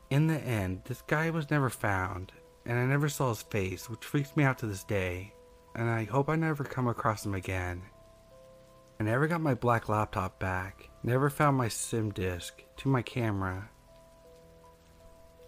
[0.09, 2.31] In the end, this guy was never found,
[2.65, 5.33] and I never saw his face, which freaks me out to this day
[5.75, 7.81] and I hope I never come across him again.
[8.99, 13.69] I never got my black laptop back, never found my SIM disk to my camera.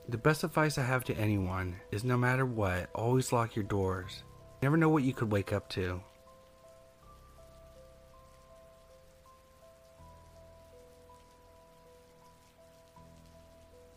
[0.09, 4.23] The best advice I have to anyone is no matter what, always lock your doors.
[4.61, 6.01] Never know what you could wake up to.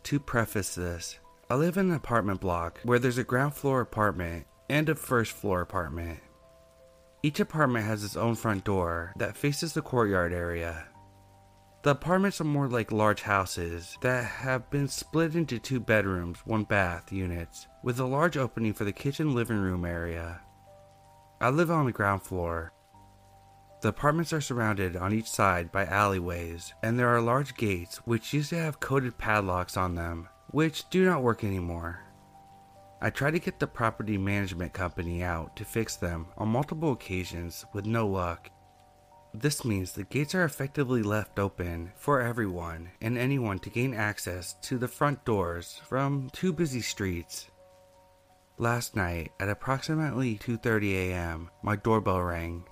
[0.09, 1.19] To preface this,
[1.51, 5.33] I live in an apartment block where there's a ground floor apartment and a first
[5.33, 6.21] floor apartment.
[7.23, 10.87] Each apartment has its own front door that faces the courtyard area.
[11.83, 16.65] The apartments are more like large houses that have been split into two bedrooms, one
[16.65, 20.41] bath units, with a large opening for the kitchen living room area.
[21.39, 22.73] I live on the ground floor.
[23.81, 28.33] The apartments are surrounded on each side by alleyways, and there are large gates which
[28.33, 32.01] used to have coded padlocks on them, which do not work anymore.
[33.01, 37.65] I tried to get the property management company out to fix them on multiple occasions
[37.73, 38.51] with no luck.
[39.33, 44.55] This means the gates are effectively left open for everyone and anyone to gain access
[44.63, 47.47] to the front doors from two busy streets.
[48.57, 52.65] Last night at approximately 2:30 a.m., my doorbell rang.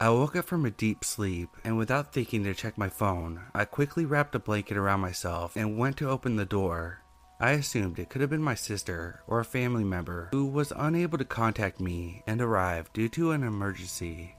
[0.00, 3.64] I woke up from a deep sleep and without thinking to check my phone, I
[3.64, 7.00] quickly wrapped a blanket around myself and went to open the door.
[7.40, 11.18] I assumed it could have been my sister or a family member who was unable
[11.18, 14.36] to contact me and arrived due to an emergency.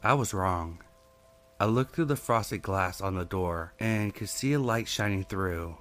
[0.00, 0.80] I was wrong.
[1.58, 5.24] I looked through the frosted glass on the door and could see a light shining
[5.24, 5.76] through.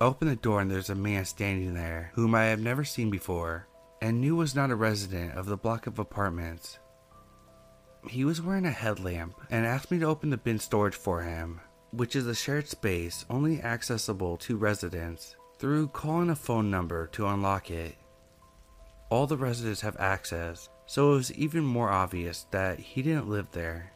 [0.00, 3.08] I opened the door and there's a man standing there whom I have never seen
[3.08, 3.68] before
[4.00, 6.80] and knew was not a resident of the block of apartments.
[8.08, 11.60] He was wearing a headlamp and asked me to open the bin storage for him,
[11.92, 17.28] which is a shared space only accessible to residents through calling a phone number to
[17.28, 17.96] unlock it.
[19.08, 23.46] All the residents have access, so it was even more obvious that he didn't live
[23.52, 23.92] there.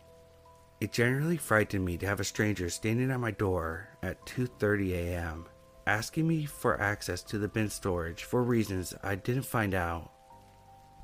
[0.80, 5.46] It generally frightened me to have a stranger standing at my door at 2:30 a.m.
[5.86, 10.12] asking me for access to the bin storage for reasons I didn't find out.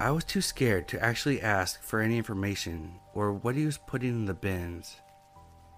[0.03, 4.09] I was too scared to actually ask for any information or what he was putting
[4.09, 4.97] in the bins.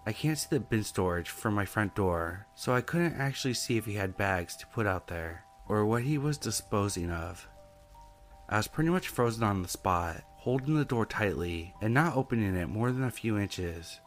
[0.07, 3.77] I can't see the bin storage from my front door, so I couldn't actually see
[3.77, 7.47] if he had bags to put out there or what he was disposing of.
[8.49, 12.57] I was pretty much frozen on the spot, holding the door tightly and not opening
[12.57, 14.01] it more than a few inches.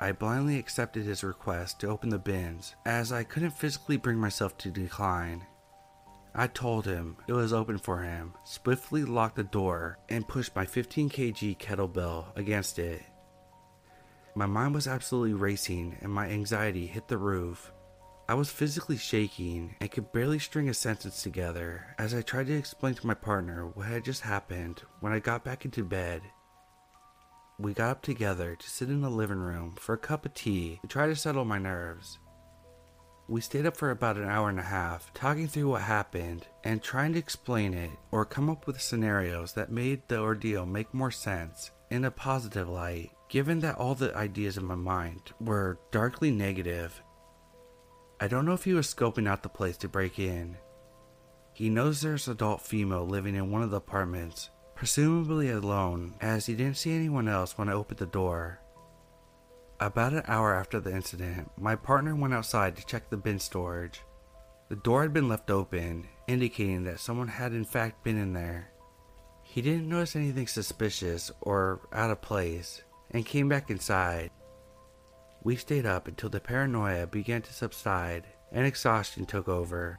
[0.00, 4.58] I blindly accepted his request to open the bins as I couldn't physically bring myself
[4.58, 5.46] to decline.
[6.38, 10.66] I told him it was open for him, swiftly locked the door, and pushed my
[10.66, 13.02] 15 kg kettlebell against it.
[14.34, 17.72] My mind was absolutely racing and my anxiety hit the roof.
[18.28, 22.52] I was physically shaking and could barely string a sentence together as I tried to
[22.52, 26.20] explain to my partner what had just happened when I got back into bed.
[27.58, 30.80] We got up together to sit in the living room for a cup of tea
[30.82, 32.18] to try to settle my nerves.
[33.28, 36.80] We stayed up for about an hour and a half, talking through what happened and
[36.80, 41.10] trying to explain it or come up with scenarios that made the ordeal make more
[41.10, 46.30] sense in a positive light given that all the ideas in my mind were darkly
[46.30, 47.02] negative.
[48.20, 50.56] I don't know if he was scoping out the place to break in.
[51.52, 56.46] He knows there's an adult female living in one of the apartments, presumably alone, as
[56.46, 58.60] he didn't see anyone else when I opened the door.
[59.78, 64.00] About an hour after the incident, my partner went outside to check the bin storage.
[64.70, 68.70] The door had been left open, indicating that someone had in fact been in there.
[69.42, 74.30] He didn't notice anything suspicious or out of place and came back inside.
[75.42, 79.98] We stayed up until the paranoia began to subside and exhaustion took over.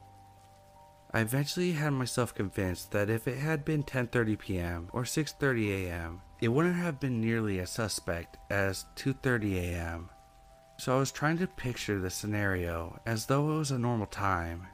[1.10, 4.90] I eventually had myself convinced that if it had been 10:30 p.m.
[4.92, 10.10] or 6:30 a.m., it wouldn't have been nearly as suspect as 2:30 a.m.
[10.78, 14.66] So I was trying to picture the scenario as though it was a normal time.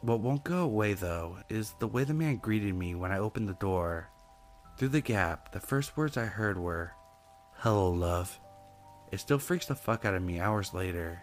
[0.00, 3.48] What won't go away though is the way the man greeted me when I opened
[3.48, 4.10] the door.
[4.76, 6.92] Through the gap, the first words I heard were,
[7.58, 8.38] Hello, love.
[9.12, 11.22] It still freaks the fuck out of me hours later,